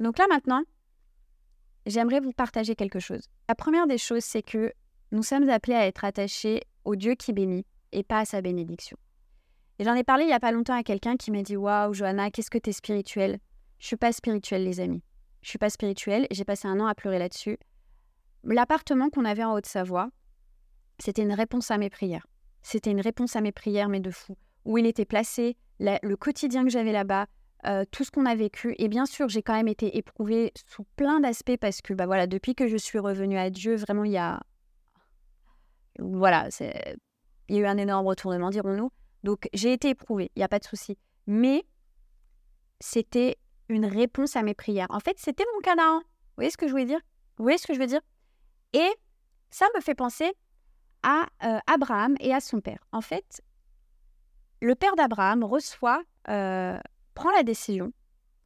Donc 0.00 0.18
là, 0.18 0.26
maintenant, 0.28 0.62
j'aimerais 1.86 2.18
vous 2.18 2.32
partager 2.32 2.74
quelque 2.74 2.98
chose. 2.98 3.28
La 3.48 3.54
première 3.54 3.86
des 3.86 3.98
choses, 3.98 4.24
c'est 4.24 4.42
que 4.42 4.72
nous 5.12 5.22
sommes 5.22 5.48
appelés 5.48 5.76
à 5.76 5.86
être 5.86 6.04
attachés 6.04 6.62
au 6.84 6.96
Dieu 6.96 7.14
qui 7.14 7.32
bénit 7.32 7.64
et 7.92 8.02
pas 8.02 8.18
à 8.18 8.24
sa 8.24 8.40
bénédiction. 8.42 8.96
Et 9.78 9.84
j'en 9.84 9.94
ai 9.94 10.02
parlé 10.02 10.24
il 10.24 10.28
n'y 10.28 10.32
a 10.32 10.40
pas 10.40 10.52
longtemps 10.52 10.76
à 10.76 10.82
quelqu'un 10.82 11.16
qui 11.16 11.30
m'a 11.30 11.42
dit 11.42 11.56
Waouh, 11.56 11.94
Johanna, 11.94 12.30
qu'est-ce 12.30 12.50
que 12.50 12.58
tu 12.58 12.70
es 12.70 12.72
spirituelle? 12.72 13.38
Je 13.80 13.86
suis 13.86 13.96
pas 13.96 14.12
spirituelle, 14.12 14.62
les 14.62 14.78
amis. 14.80 15.02
Je 15.42 15.48
suis 15.48 15.58
pas 15.58 15.70
spirituelle. 15.70 16.26
J'ai 16.30 16.44
passé 16.44 16.68
un 16.68 16.78
an 16.80 16.86
à 16.86 16.94
pleurer 16.94 17.18
là-dessus. 17.18 17.58
L'appartement 18.44 19.08
qu'on 19.10 19.24
avait 19.24 19.42
en 19.42 19.54
Haute-Savoie, 19.54 20.10
c'était 20.98 21.22
une 21.22 21.32
réponse 21.32 21.70
à 21.70 21.78
mes 21.78 21.90
prières. 21.90 22.26
C'était 22.62 22.90
une 22.90 23.00
réponse 23.00 23.36
à 23.36 23.40
mes 23.40 23.52
prières, 23.52 23.88
mais 23.88 24.00
de 24.00 24.10
fou. 24.10 24.36
Où 24.66 24.76
il 24.76 24.86
était 24.86 25.06
placé, 25.06 25.56
le 25.78 26.14
quotidien 26.14 26.62
que 26.62 26.70
j'avais 26.70 26.92
là-bas, 26.92 27.26
euh, 27.66 27.84
tout 27.90 28.04
ce 28.04 28.10
qu'on 28.10 28.26
a 28.26 28.34
vécu. 28.34 28.74
Et 28.78 28.88
bien 28.88 29.06
sûr, 29.06 29.28
j'ai 29.30 29.42
quand 29.42 29.54
même 29.54 29.68
été 29.68 29.96
éprouvée 29.96 30.52
sous 30.66 30.84
plein 30.96 31.20
d'aspects 31.20 31.56
parce 31.58 31.80
que, 31.80 31.94
bah 31.94 32.04
voilà, 32.04 32.26
depuis 32.26 32.54
que 32.54 32.68
je 32.68 32.76
suis 32.76 32.98
revenue 32.98 33.38
à 33.38 33.48
Dieu, 33.48 33.76
vraiment, 33.76 34.04
il 34.04 34.12
y 34.12 34.18
a, 34.18 34.42
voilà, 35.98 36.48
il 37.48 37.56
y 37.56 37.58
a 37.58 37.62
eu 37.62 37.66
un 37.66 37.78
énorme 37.78 38.06
retournement, 38.06 38.50
dirons-nous. 38.50 38.90
Donc 39.24 39.48
j'ai 39.54 39.72
été 39.72 39.90
éprouvée, 39.90 40.30
il 40.36 40.40
n'y 40.40 40.44
a 40.44 40.48
pas 40.48 40.58
de 40.58 40.64
souci. 40.64 40.98
Mais 41.26 41.64
c'était 42.80 43.36
une 43.70 43.86
réponse 43.86 44.36
à 44.36 44.42
mes 44.42 44.54
prières. 44.54 44.86
En 44.90 45.00
fait, 45.00 45.18
c'était 45.18 45.44
mon 45.54 45.60
canard. 45.60 46.00
Vous 46.00 46.36
voyez 46.36 46.50
ce 46.50 46.56
que 46.56 46.66
je 46.66 46.72
voulais 46.72 46.84
dire? 46.84 47.00
Vous 47.36 47.44
voyez 47.44 47.58
ce 47.58 47.66
que 47.66 47.74
je 47.74 47.78
veux 47.78 47.86
dire? 47.86 48.00
Et 48.72 48.90
ça 49.50 49.66
me 49.74 49.80
fait 49.80 49.94
penser 49.94 50.32
à 51.02 51.26
euh, 51.44 51.58
Abraham 51.66 52.14
et 52.20 52.34
à 52.34 52.40
son 52.40 52.60
père. 52.60 52.84
En 52.92 53.00
fait, 53.00 53.42
le 54.60 54.74
père 54.74 54.96
d'Abraham 54.96 55.44
reçoit, 55.44 56.02
euh, 56.28 56.78
prend 57.14 57.30
la 57.30 57.42
décision. 57.42 57.92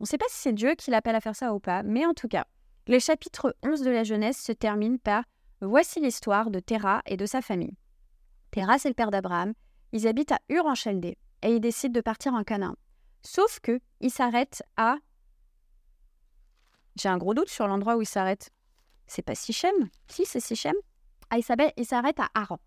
On 0.01 0.05
ne 0.05 0.07
sait 0.07 0.19
pas 0.19 0.27
si 0.29 0.41
c'est 0.41 0.53
Dieu 0.53 0.75
qui 0.75 0.91
l'appelle 0.91 1.17
à 1.17 1.21
faire 1.21 1.37
ça 1.37 1.55
ou 1.55 1.61
pas, 1.61 1.83
mais 1.83 2.07
en 2.07 2.15
tout 2.15 2.29
cas, 2.29 2.47
le 2.87 2.99
chapitre 2.99 3.57
11 3.63 3.83
de 3.83 3.91
la 3.91 4.05
Genèse 4.05 4.37
se 4.37 4.53
termine 4.53 4.99
par 4.99 5.25
Voici 5.61 6.01
l'histoire 6.01 6.51
de 6.51 6.61
Terah 6.61 7.01
et 7.07 7.17
de 7.17 7.25
sa 7.25 7.41
famille. 7.41 7.77
Terah, 8.51 8.79
c'est 8.79 8.89
le 8.89 8.95
père 8.95 9.11
d'Abraham. 9.11 9.55
Ils 9.93 10.07
habitent 10.07 10.33
à 10.33 10.41
Ur 10.51 10.67
en 10.67 10.75
Chaldée 10.75 11.17
et 11.43 11.55
ils 11.55 11.61
décident 11.61 11.93
de 11.93 12.01
partir 12.01 12.35
en 12.35 12.45
Canaan. 12.45 12.75
Sauf 13.23 13.61
que 13.61 13.81
ils 14.01 14.11
s'arrêtent 14.11 14.63
à. 14.77 14.97
J'ai 16.97 17.09
un 17.09 17.19
gros 17.19 17.35
doute 17.35 17.49
sur 17.49 17.67
l'endroit 17.67 17.97
où 17.97 18.03
ils 18.03 18.07
s'arrêtent. 18.07 18.51
C'est 19.07 19.23
pas 19.23 19.35
Sichem? 19.35 19.75
Si, 20.09 20.25
c'est 20.25 20.41
Sichem. 20.41 20.75
Ah, 21.31 21.39
ils 21.39 21.85
s'arrêtent 21.85 22.21
à 22.21 22.29
Haran. 22.35 22.61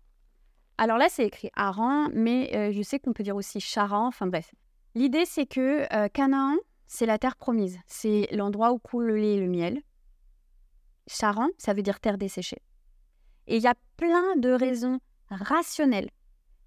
Alors 0.76 0.98
là, 0.98 1.08
c'est 1.08 1.26
écrit 1.26 1.50
Haran, 1.54 2.08
mais 2.12 2.54
euh, 2.54 2.72
je 2.72 2.82
sais 2.82 3.00
qu'on 3.00 3.12
peut 3.12 3.24
dire 3.24 3.36
aussi 3.36 3.60
Charan. 3.60 4.06
Enfin 4.06 4.26
bref. 4.26 4.54
L'idée, 4.94 5.24
c'est 5.24 5.46
que 5.46 5.92
euh, 5.92 6.08
Canaan, 6.08 6.56
c'est 6.86 7.06
la 7.06 7.18
terre 7.18 7.36
promise. 7.36 7.78
C'est 7.86 8.28
l'endroit 8.32 8.72
où 8.72 8.78
coule 8.78 9.06
le 9.06 9.16
lait 9.16 9.34
et 9.34 9.40
le 9.40 9.48
miel. 9.48 9.82
Charan, 11.08 11.48
ça 11.58 11.74
veut 11.74 11.82
dire 11.82 12.00
terre 12.00 12.18
desséchée. 12.18 12.62
Et 13.46 13.56
il 13.56 13.62
y 13.62 13.66
a 13.66 13.74
plein 13.96 14.36
de 14.36 14.50
raisons 14.50 15.00
rationnelles 15.30 16.10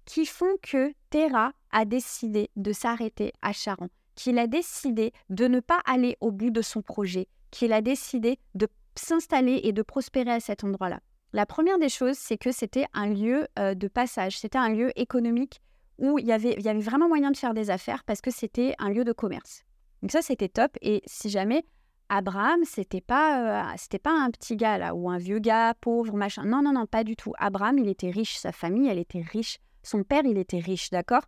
qui 0.04 0.26
font 0.26 0.56
que 0.62 0.92
Terra 1.10 1.52
a 1.70 1.84
décidé 1.84 2.50
de 2.56 2.72
s'arrêter 2.72 3.32
à 3.40 3.52
Charon, 3.52 3.88
qu'il 4.14 4.38
a 4.38 4.46
décidé 4.46 5.12
de 5.30 5.46
ne 5.46 5.60
pas 5.60 5.80
aller 5.84 6.16
au 6.20 6.32
bout 6.32 6.50
de 6.50 6.60
son 6.60 6.82
projet, 6.82 7.28
qu'il 7.52 7.72
a 7.72 7.80
décidé 7.80 8.40
de 8.56 8.66
s'installer 8.96 9.60
et 9.62 9.72
de 9.72 9.82
prospérer 9.82 10.32
à 10.32 10.40
cet 10.40 10.64
endroit-là. 10.64 11.00
La 11.32 11.46
première 11.46 11.78
des 11.78 11.88
choses, 11.88 12.18
c'est 12.18 12.36
que 12.36 12.50
c'était 12.50 12.86
un 12.92 13.06
lieu 13.06 13.46
euh, 13.58 13.74
de 13.74 13.88
passage, 13.88 14.38
c'était 14.38 14.58
un 14.58 14.70
lieu 14.70 14.90
économique 14.98 15.62
où 15.98 16.18
il 16.18 16.26
y, 16.26 16.32
avait, 16.32 16.56
vraiment 16.80 17.08
moyen 17.08 17.30
de 17.30 17.36
faire 17.36 17.54
des 17.54 17.70
affaires 17.70 18.02
parce 18.04 18.20
que 18.20 18.30
c'était 18.30 18.74
un 18.78 18.90
lieu 18.90 19.04
de 19.04 19.12
commerce. 19.12 19.62
Donc 20.02 20.10
ça, 20.10 20.20
c'était 20.20 20.48
top. 20.48 20.76
Et 20.82 21.02
si 21.06 21.30
jamais 21.30 21.64
Abraham, 22.08 22.64
c'était 22.64 23.00
pas, 23.00 23.62
euh, 23.62 23.74
c'était 23.78 24.00
pas 24.00 24.12
un 24.12 24.30
petit 24.30 24.56
gars 24.56 24.78
là, 24.78 24.94
ou 24.94 25.08
un 25.08 25.18
vieux 25.18 25.38
gars 25.38 25.74
pauvre, 25.80 26.14
machin. 26.16 26.44
Non, 26.44 26.60
non, 26.60 26.72
non, 26.72 26.86
pas 26.86 27.04
du 27.04 27.14
tout. 27.14 27.32
Abraham, 27.38 27.78
il 27.78 27.88
était 27.88 28.10
riche, 28.10 28.36
sa 28.36 28.52
famille, 28.52 28.88
elle 28.88 28.98
était 28.98 29.22
riche. 29.22 29.58
Son 29.82 30.02
père, 30.02 30.22
il 30.24 30.38
était 30.38 30.58
riche, 30.58 30.90
d'accord? 30.90 31.22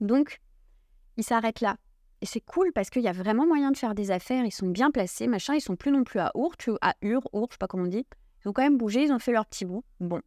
Donc, 0.00 0.40
il 1.16 1.24
s'arrête 1.24 1.60
là. 1.60 1.76
Et 2.22 2.26
c'est 2.26 2.40
cool 2.40 2.72
parce 2.72 2.88
qu'il 2.88 3.02
y 3.02 3.08
a 3.08 3.12
vraiment 3.12 3.46
moyen 3.46 3.72
de 3.72 3.76
faire 3.76 3.94
des 3.94 4.12
affaires, 4.12 4.44
ils 4.44 4.52
sont 4.52 4.68
bien 4.68 4.90
placés, 4.90 5.26
machin, 5.26 5.54
ils 5.54 5.60
sont 5.60 5.76
plus 5.76 5.90
non 5.90 6.04
plus 6.04 6.20
à 6.20 6.30
Our, 6.34 6.54
à 6.80 6.94
Ur, 7.02 7.28
Our, 7.32 7.48
je 7.50 7.54
sais 7.54 7.58
pas 7.58 7.66
comment 7.66 7.84
on 7.84 7.88
dit. 7.88 8.06
Ils 8.44 8.48
ont 8.48 8.52
quand 8.52 8.62
même 8.62 8.78
bougé, 8.78 9.02
ils 9.02 9.12
ont 9.12 9.18
fait 9.18 9.32
leur 9.32 9.44
petit 9.44 9.64
bout. 9.64 9.84
Bon. 9.98 10.22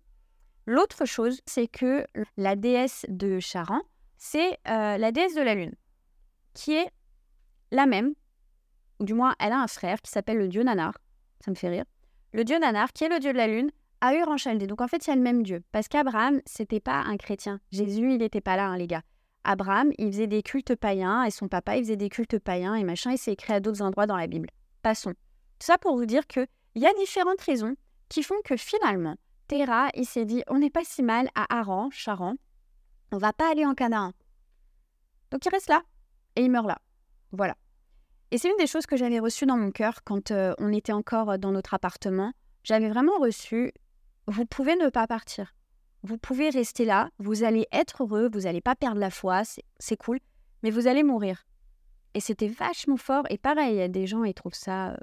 L'autre 0.65 1.05
chose, 1.05 1.39
c'est 1.45 1.67
que 1.67 2.05
la 2.35 2.55
déesse 2.55 3.05
de 3.07 3.39
Charan, 3.39 3.81
c'est 4.17 4.59
euh, 4.67 4.97
la 4.97 5.11
déesse 5.11 5.35
de 5.35 5.41
la 5.41 5.55
lune, 5.55 5.73
qui 6.53 6.73
est 6.73 6.91
la 7.71 7.85
même 7.85 8.13
ou 8.99 9.05
du 9.05 9.13
moins 9.13 9.35
elle 9.39 9.51
a 9.51 9.61
un 9.61 9.67
frère 9.67 10.01
qui 10.01 10.11
s'appelle 10.11 10.37
le 10.37 10.47
dieu 10.47 10.63
Nanar, 10.63 10.97
ça 11.43 11.51
me 11.51 11.55
fait 11.55 11.69
rire. 11.69 11.85
Le 12.33 12.43
dieu 12.43 12.59
Nanar, 12.59 12.91
qui 12.91 13.05
est 13.05 13.09
le 13.09 13.19
dieu 13.19 13.31
de 13.31 13.37
la 13.37 13.47
lune, 13.47 13.71
a 14.01 14.13
eu 14.15 14.23
en 14.23 14.35
Donc 14.55 14.81
en 14.81 14.87
fait, 14.87 15.05
il 15.07 15.09
y 15.09 15.13
a 15.13 15.15
le 15.15 15.21
même 15.21 15.43
dieu. 15.43 15.63
Parce 15.71 15.87
qu'Abraham, 15.87 16.41
c'était 16.45 16.81
pas 16.81 16.99
un 16.99 17.15
chrétien. 17.17 17.59
Jésus, 17.71 18.11
il 18.11 18.17
n'était 18.17 18.41
pas 18.41 18.57
là, 18.57 18.67
hein, 18.67 18.77
les 18.77 18.87
gars. 18.87 19.01
Abraham, 19.45 19.91
il 19.97 20.11
faisait 20.11 20.27
des 20.27 20.43
cultes 20.43 20.75
païens 20.75 21.23
et 21.23 21.31
son 21.31 21.47
papa, 21.47 21.77
il 21.77 21.83
faisait 21.83 21.95
des 21.95 22.09
cultes 22.09 22.39
païens 22.39 22.75
et 22.75 22.83
machin, 22.83 23.11
il 23.11 23.17
s'est 23.17 23.33
écrit 23.33 23.53
à 23.53 23.59
d'autres 23.59 23.81
endroits 23.81 24.07
dans 24.07 24.17
la 24.17 24.27
Bible. 24.27 24.49
Passons. 24.81 25.11
Tout 25.11 25.65
ça 25.65 25.77
pour 25.77 25.95
vous 25.95 26.05
dire 26.05 26.27
qu'il 26.27 26.47
y 26.75 26.85
a 26.85 26.93
différentes 26.93 27.41
raisons 27.41 27.75
qui 28.09 28.23
font 28.23 28.35
que 28.43 28.57
finalement, 28.57 29.15
Terah, 29.47 29.89
il 29.93 30.05
s'est 30.05 30.25
dit 30.25 30.43
on 30.47 30.59
n'est 30.59 30.69
pas 30.69 30.83
si 30.83 31.03
mal 31.03 31.29
à 31.35 31.45
Haran, 31.57 31.89
Charan, 31.91 32.35
on 33.11 33.17
va 33.17 33.33
pas 33.33 33.51
aller 33.51 33.65
en 33.65 33.75
Canaan. 33.75 34.11
Donc 35.31 35.45
il 35.45 35.49
reste 35.49 35.69
là 35.69 35.83
et 36.35 36.43
il 36.43 36.51
meurt 36.51 36.67
là. 36.67 36.79
Voilà. 37.31 37.55
Et 38.31 38.37
c'est 38.37 38.49
une 38.49 38.57
des 38.57 38.67
choses 38.67 38.85
que 38.85 38.97
j'avais 38.97 39.19
reçues 39.19 39.45
dans 39.45 39.57
mon 39.57 39.71
cœur 39.71 40.03
quand 40.03 40.31
euh, 40.31 40.53
on 40.57 40.73
était 40.73 40.91
encore 40.91 41.31
euh, 41.31 41.37
dans 41.37 41.51
notre 41.51 41.73
appartement. 41.73 42.33
J'avais 42.63 42.89
vraiment 42.89 43.17
reçu, 43.19 43.71
vous 44.27 44.45
pouvez 44.45 44.75
ne 44.75 44.89
pas 44.89 45.07
partir. 45.07 45.53
Vous 46.05 46.17
pouvez 46.17 46.50
rester 46.50 46.85
là, 46.85 47.09
vous 47.19 47.43
allez 47.43 47.67
être 47.71 48.03
heureux, 48.03 48.29
vous 48.31 48.41
n'allez 48.41 48.62
pas 48.62 48.75
perdre 48.75 49.00
la 49.00 49.09
foi, 49.09 49.41
c'est 49.79 49.97
cool, 49.97 50.19
mais 50.63 50.69
vous 50.69 50.88
allez 50.88 51.03
mourir. 51.03 51.45
Et 52.13 52.19
c'était 52.19 52.47
vachement 52.47 52.97
fort. 52.97 53.24
Et 53.29 53.38
pareil, 53.38 53.74
il 53.74 53.77
y 53.77 53.81
a 53.81 53.88
des 53.88 54.07
gens, 54.07 54.24
ils 54.24 54.33
trouvent 54.33 54.53
ça... 54.53 54.91
Euh, 54.91 54.97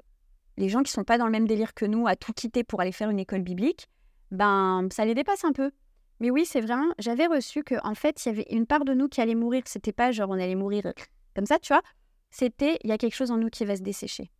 les 0.57 0.69
gens 0.69 0.83
qui 0.83 0.91
sont 0.91 1.03
pas 1.03 1.17
dans 1.17 1.25
le 1.25 1.31
même 1.31 1.47
délire 1.47 1.73
que 1.73 1.85
nous, 1.85 2.07
à 2.07 2.15
tout 2.15 2.33
quitter 2.33 2.63
pour 2.63 2.81
aller 2.81 2.91
faire 2.91 3.09
une 3.09 3.19
école 3.19 3.41
biblique, 3.41 3.87
ben, 4.31 4.87
ça 4.91 5.05
les 5.05 5.13
dépasse 5.13 5.43
un 5.43 5.51
peu. 5.51 5.71
Mais 6.19 6.31
oui, 6.31 6.45
c'est 6.45 6.61
vraiment, 6.61 6.91
j'avais 6.99 7.27
reçu 7.27 7.63
que 7.63 7.75
en 7.83 7.95
fait, 7.95 8.23
il 8.25 8.29
y 8.29 8.31
avait 8.31 8.47
une 8.49 8.65
part 8.65 8.85
de 8.85 8.93
nous 8.93 9.07
qui 9.07 9.21
allait 9.21 9.35
mourir. 9.35 9.63
C'était 9.65 9.91
pas 9.91 10.11
genre 10.11 10.29
on 10.29 10.33
allait 10.33 10.55
mourir 10.55 10.83
comme 11.35 11.45
ça, 11.47 11.57
tu 11.59 11.73
vois 11.73 11.81
c'était 12.33 12.79
il 12.83 12.89
y 12.89 12.93
a 12.93 12.97
quelque 12.97 13.13
chose 13.13 13.29
en 13.29 13.37
nous 13.37 13.49
qui 13.49 13.63
va 13.63 13.75
se 13.75 13.83
dessécher. 13.83 14.31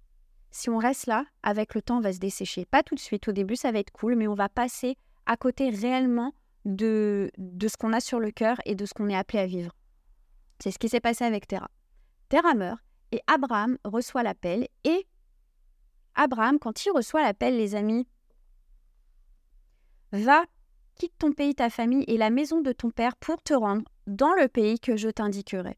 Si 0.50 0.70
on 0.70 0.78
reste 0.78 1.06
là, 1.06 1.26
avec 1.44 1.76
le 1.76 1.82
temps, 1.82 1.98
on 1.98 2.02
va 2.02 2.12
se 2.12 2.20
dessécher. 2.20 2.66
Pas 2.66 2.82
tout 2.82 2.96
de 2.96 3.00
suite, 3.00 3.28
au 3.28 3.32
début, 3.32 3.56
ça 3.56 3.72
va 3.72 3.80
être 3.80 3.92
cool, 3.92 4.16
mais 4.16 4.28
on 4.28 4.34
va 4.34 4.50
passer 4.50 4.98
à 5.28 5.38
côté 5.38 5.70
réellement 5.70 6.34
de, 6.66 7.32
de 7.38 7.68
ce 7.68 7.78
qu'on 7.78 7.94
a 7.94 8.00
sur 8.00 8.20
le 8.20 8.32
cœur 8.32 8.58
et 8.66 8.76
de 8.76 8.86
ce 8.86 8.94
qu'on 8.94 9.10
est 9.10 9.16
appelé 9.16 9.40
à 9.40 9.46
vivre. 9.46 9.74
C'est 10.60 10.72
ce 10.72 10.80
qui 10.80 10.90
s'est 10.90 11.02
passé 11.02 11.24
avec 11.24 11.48
Terah. 11.48 11.72
Terah 12.30 12.54
meurt 12.54 12.80
et 13.12 13.22
Abraham 13.28 13.78
reçoit 13.84 14.24
l'appel 14.24 14.68
et 14.84 15.08
Abraham, 16.16 16.60
quand 16.60 16.86
il 16.86 16.92
reçoit 16.92 17.24
l'appel, 17.24 17.58
les 17.58 17.76
amis, 17.76 18.08
va, 20.12 20.46
quitte 20.96 21.18
ton 21.18 21.32
pays, 21.32 21.56
ta 21.56 21.70
famille 21.70 22.04
et 22.08 22.18
la 22.18 22.30
maison 22.30 22.62
de 22.62 22.72
ton 22.72 22.92
père 22.92 23.16
pour 23.16 23.42
te 23.42 23.54
rendre 23.54 23.84
dans 24.06 24.34
le 24.34 24.48
pays 24.48 24.80
que 24.80 24.96
je 24.96 25.10
t'indiquerai. 25.10 25.78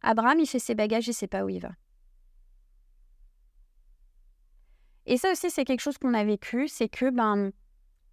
Abraham, 0.00 0.38
il 0.38 0.46
fait 0.46 0.58
ses 0.58 0.74
bagages, 0.74 1.06
il 1.06 1.10
ne 1.10 1.14
sait 1.14 1.26
pas 1.26 1.44
où 1.44 1.48
il 1.48 1.60
va. 1.60 1.72
Et 5.06 5.16
ça 5.16 5.32
aussi, 5.32 5.50
c'est 5.50 5.64
quelque 5.64 5.80
chose 5.80 5.98
qu'on 5.98 6.14
a 6.14 6.24
vécu, 6.24 6.68
c'est 6.68 6.88
que 6.88 7.10
ben, 7.10 7.50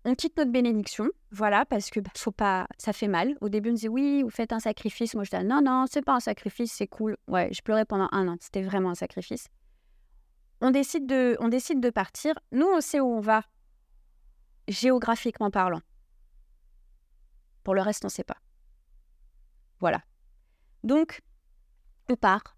on 0.06 0.14
quitte 0.14 0.38
notre 0.38 0.52
bénédiction, 0.52 1.10
voilà, 1.32 1.66
parce 1.66 1.90
que 1.90 2.00
bah, 2.00 2.12
faut 2.16 2.32
pas, 2.32 2.68
ça 2.78 2.94
fait 2.94 3.08
mal. 3.08 3.36
Au 3.42 3.50
début, 3.50 3.72
on 3.72 3.74
disait 3.74 3.88
oui, 3.88 4.22
vous 4.22 4.30
faites 4.30 4.54
un 4.54 4.60
sacrifice. 4.60 5.16
Moi, 5.16 5.24
je 5.24 5.32
disais 5.32 5.44
non, 5.44 5.62
non, 5.62 5.86
c'est 5.92 6.04
pas 6.04 6.14
un 6.14 6.20
sacrifice, 6.20 6.72
c'est 6.72 6.88
cool. 6.88 7.18
Ouais, 7.28 7.50
je 7.52 7.62
pleurais 7.62 7.86
pendant 7.86 8.08
un 8.12 8.28
an, 8.28 8.38
c'était 8.40 8.62
vraiment 8.62 8.92
un 8.92 8.96
sacrifice. 8.96 9.48
On 10.62 10.70
décide 10.70 11.08
de, 11.08 11.36
on 11.40 11.48
décide 11.48 11.82
de 11.82 11.90
partir. 11.90 12.36
Nous, 12.52 12.68
on 12.68 12.82
sait 12.82 13.00
où 13.00 13.08
on 13.08 13.20
va, 13.20 13.44
géographiquement 14.68 15.50
parlant. 15.50 15.82
Pour 17.64 17.74
le 17.74 17.82
reste, 17.82 18.06
on 18.06 18.08
ne 18.08 18.12
sait 18.12 18.24
pas. 18.24 18.38
Voilà. 19.80 20.02
Donc, 20.84 21.22
on 22.10 22.16
part, 22.16 22.56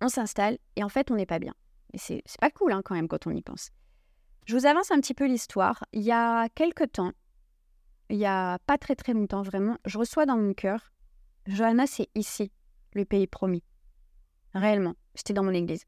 on 0.00 0.08
s'installe, 0.08 0.58
et 0.74 0.82
en 0.82 0.88
fait, 0.88 1.12
on 1.12 1.14
n'est 1.14 1.26
pas 1.26 1.38
bien. 1.38 1.54
Et 1.94 1.98
c'est 1.98 2.22
pas 2.40 2.50
cool 2.50 2.72
hein, 2.72 2.82
quand 2.84 2.96
même 2.96 3.06
quand 3.06 3.26
on 3.28 3.30
y 3.30 3.42
pense. 3.42 3.70
Je 4.44 4.56
vous 4.56 4.66
avance 4.66 4.90
un 4.90 5.00
petit 5.00 5.14
peu 5.14 5.26
l'histoire. 5.26 5.84
Il 5.92 6.02
y 6.02 6.12
a 6.12 6.48
quelque 6.50 6.84
temps, 6.84 7.12
il 8.10 8.18
y 8.18 8.26
a 8.26 8.58
pas 8.66 8.76
très 8.76 8.96
très 8.96 9.12
longtemps 9.12 9.42
vraiment, 9.42 9.78
je 9.84 9.98
reçois 9.98 10.26
dans 10.26 10.36
mon 10.36 10.52
cœur, 10.52 10.92
Johanna, 11.46 11.86
c'est 11.86 12.08
ici, 12.14 12.52
le 12.94 13.04
pays 13.04 13.26
promis. 13.26 13.64
Réellement, 14.54 14.94
j'étais 15.14 15.32
dans 15.32 15.42
mon 15.42 15.54
église. 15.54 15.84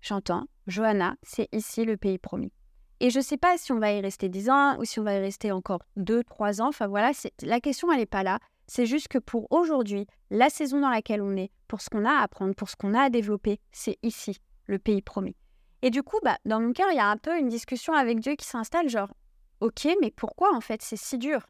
J'entends, 0.00 0.46
Johanna, 0.66 1.16
c'est 1.22 1.48
ici 1.52 1.84
le 1.84 1.96
pays 1.96 2.18
promis. 2.18 2.52
Et 3.00 3.10
je 3.10 3.18
ne 3.18 3.24
sais 3.24 3.36
pas 3.36 3.58
si 3.58 3.72
on 3.72 3.80
va 3.80 3.92
y 3.92 4.00
rester 4.00 4.28
10 4.28 4.50
ans 4.50 4.78
ou 4.78 4.84
si 4.84 5.00
on 5.00 5.02
va 5.02 5.14
y 5.14 5.18
rester 5.18 5.50
encore 5.50 5.82
2, 5.96 6.22
3 6.22 6.60
ans. 6.60 6.68
Enfin 6.68 6.86
voilà, 6.86 7.10
la 7.42 7.60
question, 7.60 7.90
elle 7.90 7.98
n'est 7.98 8.06
pas 8.06 8.22
là. 8.22 8.38
C'est 8.68 8.86
juste 8.86 9.08
que 9.08 9.18
pour 9.18 9.50
aujourd'hui, 9.50 10.06
la 10.30 10.50
saison 10.50 10.80
dans 10.80 10.90
laquelle 10.90 11.20
on 11.20 11.36
est, 11.36 11.50
pour 11.66 11.80
ce 11.80 11.90
qu'on 11.90 12.04
a 12.04 12.12
à 12.12 12.22
apprendre, 12.22 12.54
pour 12.54 12.68
ce 12.68 12.76
qu'on 12.76 12.94
a 12.94 13.02
à 13.02 13.10
développer, 13.10 13.60
c'est 13.72 13.98
ici, 14.02 14.38
le 14.66 14.78
pays 14.78 15.02
promis. 15.02 15.36
Et 15.82 15.90
du 15.90 16.02
coup, 16.02 16.18
bah, 16.22 16.38
dans 16.44 16.60
mon 16.60 16.72
cœur, 16.72 16.88
il 16.92 16.96
y 16.96 17.00
a 17.00 17.08
un 17.08 17.16
peu 17.16 17.36
une 17.38 17.48
discussion 17.48 17.92
avec 17.92 18.20
Dieu 18.20 18.36
qui 18.36 18.46
s'installe, 18.46 18.88
genre, 18.88 19.12
ok, 19.60 19.88
mais 20.00 20.12
pourquoi 20.12 20.54
en 20.54 20.60
fait 20.60 20.80
c'est 20.80 20.96
si 20.96 21.18
dur? 21.18 21.46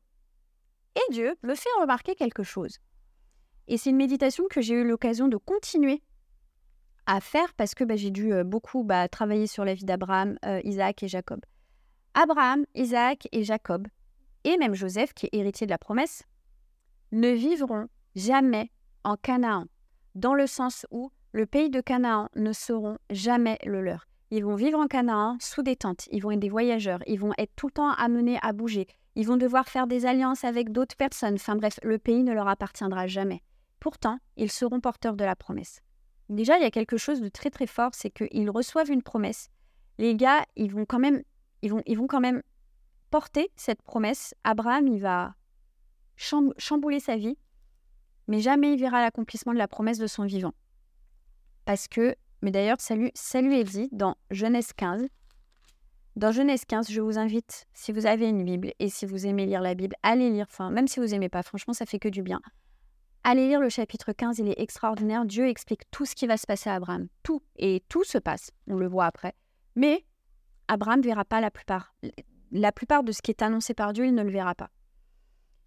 Et 0.97 1.12
Dieu 1.12 1.37
me 1.43 1.55
fait 1.55 1.69
remarquer 1.81 2.15
quelque 2.15 2.43
chose. 2.43 2.79
Et 3.69 3.77
c'est 3.77 3.91
une 3.91 3.97
méditation 3.97 4.45
que 4.51 4.61
j'ai 4.61 4.75
eu 4.75 4.85
l'occasion 4.85 5.29
de 5.29 5.37
continuer 5.37 6.03
à 7.07 7.21
faire 7.21 7.53
parce 7.55 7.75
que 7.75 7.85
bah, 7.85 7.97
j'ai 7.97 8.11
dû 8.11 8.33
euh, 8.33 8.45
beaucoup 8.45 8.85
bah, 8.85 9.09
travailler 9.09 9.47
sur 9.47 9.65
la 9.65 9.75
vie 9.75 9.85
d'Abraham, 9.85 10.39
euh, 10.45 10.61
Isaac 10.65 11.03
et 11.03 11.09
Jacob. 11.09 11.41
Abraham, 12.15 12.65
Isaac 12.75 13.29
et 13.33 13.45
Jacob, 13.45 13.89
et 14.45 14.57
même 14.59 14.75
Joseph, 14.75 15.15
qui 15.15 15.27
est 15.27 15.35
héritier 15.35 15.67
de 15.67 15.73
la 15.73 15.79
promesse, 15.79 16.25
ne 17.11 17.31
vivront 17.31 17.89
jamais 18.15 18.71
en 19.05 19.17
Canaan, 19.17 19.67
dans 20.15 20.35
le 20.35 20.47
sens 20.47 20.87
où 20.91 21.11
le 21.33 21.47
pays 21.47 21.71
de 21.71 21.81
Canaan 21.81 22.29
ne 22.37 22.53
seront 22.53 22.99
jamais 23.11 23.59
le 23.65 23.81
leur. 23.81 24.07
Ils 24.35 24.47
vont 24.47 24.55
vivre 24.55 24.79
en 24.79 24.87
Canaan 24.87 25.37
sous 25.41 25.62
des 25.62 25.77
tentes, 25.77 26.09
ils 26.11 26.23
vont 26.23 26.31
être 26.31 26.41
des 26.41 26.49
voyageurs, 26.49 27.01
ils 27.07 27.21
vont 27.21 27.35
être 27.37 27.53
tout 27.55 27.67
le 27.67 27.73
temps 27.73 27.91
amenés 27.91 28.39
à 28.41 28.55
bouger, 28.55 28.87
ils 29.15 29.27
vont 29.27 29.37
devoir 29.37 29.69
faire 29.69 29.87
des 29.87 30.07
alliances 30.07 30.43
avec 30.45 30.73
d'autres 30.73 30.97
personnes, 30.97 31.35
enfin 31.35 31.55
bref, 31.55 31.79
le 31.83 31.99
pays 31.99 32.23
ne 32.23 32.33
leur 32.33 32.49
appartiendra 32.49 33.07
jamais. 33.07 33.43
Pourtant, 33.79 34.19
ils 34.39 34.51
seront 34.51 34.81
porteurs 34.81 35.17
de 35.17 35.25
la 35.27 35.37
promesse. 35.37 35.83
Déjà, 36.31 36.57
il 36.57 36.62
y 36.62 36.65
a 36.65 36.71
quelque 36.71 36.97
chose 36.97 37.21
de 37.21 37.29
très 37.29 37.51
très 37.51 37.67
fort, 37.67 37.91
c'est 37.93 38.09
qu'ils 38.09 38.49
reçoivent 38.49 38.91
une 38.91 39.03
promesse. 39.03 39.51
Les 39.99 40.17
gars, 40.17 40.47
ils 40.57 40.73
vont 40.73 40.87
quand 40.87 40.99
même, 40.99 41.23
ils 41.61 41.71
vont, 41.71 41.83
ils 41.85 41.99
vont 41.99 42.07
quand 42.07 42.21
même 42.21 42.41
porter 43.11 43.51
cette 43.55 43.83
promesse. 43.83 44.35
Abraham, 44.45 44.89
il 44.89 44.99
va 45.03 45.35
chambouler 46.17 47.01
sa 47.01 47.19
vie, 47.19 47.37
mais 48.29 48.41
jamais 48.41 48.73
il 48.73 48.81
verra 48.81 49.03
l'accomplissement 49.03 49.53
de 49.53 49.59
la 49.59 49.69
promesse 49.69 49.99
de 49.99 50.07
son 50.07 50.25
vivant. 50.25 50.55
Parce 51.67 51.87
que, 51.87 52.17
mais 52.43 52.51
d'ailleurs, 52.51 52.81
salut, 52.81 53.11
salut 53.15 53.65
dit 53.65 53.89
dans 53.93 54.17
Genèse 54.31 54.73
15. 54.73 55.07
Dans 56.17 56.33
Genèse 56.33 56.65
15, 56.67 56.91
je 56.91 57.01
vous 57.01 57.19
invite, 57.19 57.67
si 57.73 57.93
vous 57.93 58.05
avez 58.05 58.29
une 58.29 58.45
Bible 58.45 58.73
et 58.79 58.91
si 58.91 59.07
vous 59.07 59.27
aimez 59.27 59.47
lire 59.47 59.63
la 59.63 59.75
Bible, 59.75 59.97
allez 60.03 60.29
lire, 60.29 60.47
enfin, 60.51 60.71
même 60.71 60.89
si 60.89 61.01
vous 61.01 61.07
n'aimez 61.07 61.31
pas, 61.31 61.43
franchement, 61.43 61.73
ça 61.73 61.87
fait 61.87 61.99
que 61.99 62.09
du 62.09 62.23
bien. 62.23 62.41
Allez 63.25 63.47
lire 63.47 63.61
le 63.61 63.69
chapitre 63.69 64.13
15, 64.13 64.41
il 64.41 64.49
est 64.49 64.61
extraordinaire. 64.61 65.25
Dieu 65.25 65.49
explique 65.49 65.89
tout 65.93 66.05
ce 66.05 66.17
qui 66.17 66.27
va 66.27 66.37
se 66.37 66.47
passer 66.47 66.69
à 66.69 66.75
Abraham. 66.75 67.07
Tout. 67.23 67.41
Et 67.57 67.83
tout 67.89 68.03
se 68.03 68.19
passe. 68.19 68.51
On 68.67 68.75
le 68.75 68.89
voit 68.89 69.07
après. 69.07 69.35
Mais 69.77 70.05
Abraham 70.67 71.01
ne 71.01 71.05
verra 71.05 71.25
pas 71.25 71.41
la 71.41 71.53
plupart. 71.53 71.95
La 72.51 72.73
plupart 72.73 73.05
de 73.05 73.13
ce 73.13 73.23
qui 73.23 73.31
est 73.31 73.41
annoncé 73.41 73.75
par 73.75 73.93
Dieu, 73.93 74.07
il 74.07 74.15
ne 74.15 74.25
le 74.25 74.31
verra 74.31 74.57
pas. 74.57 74.71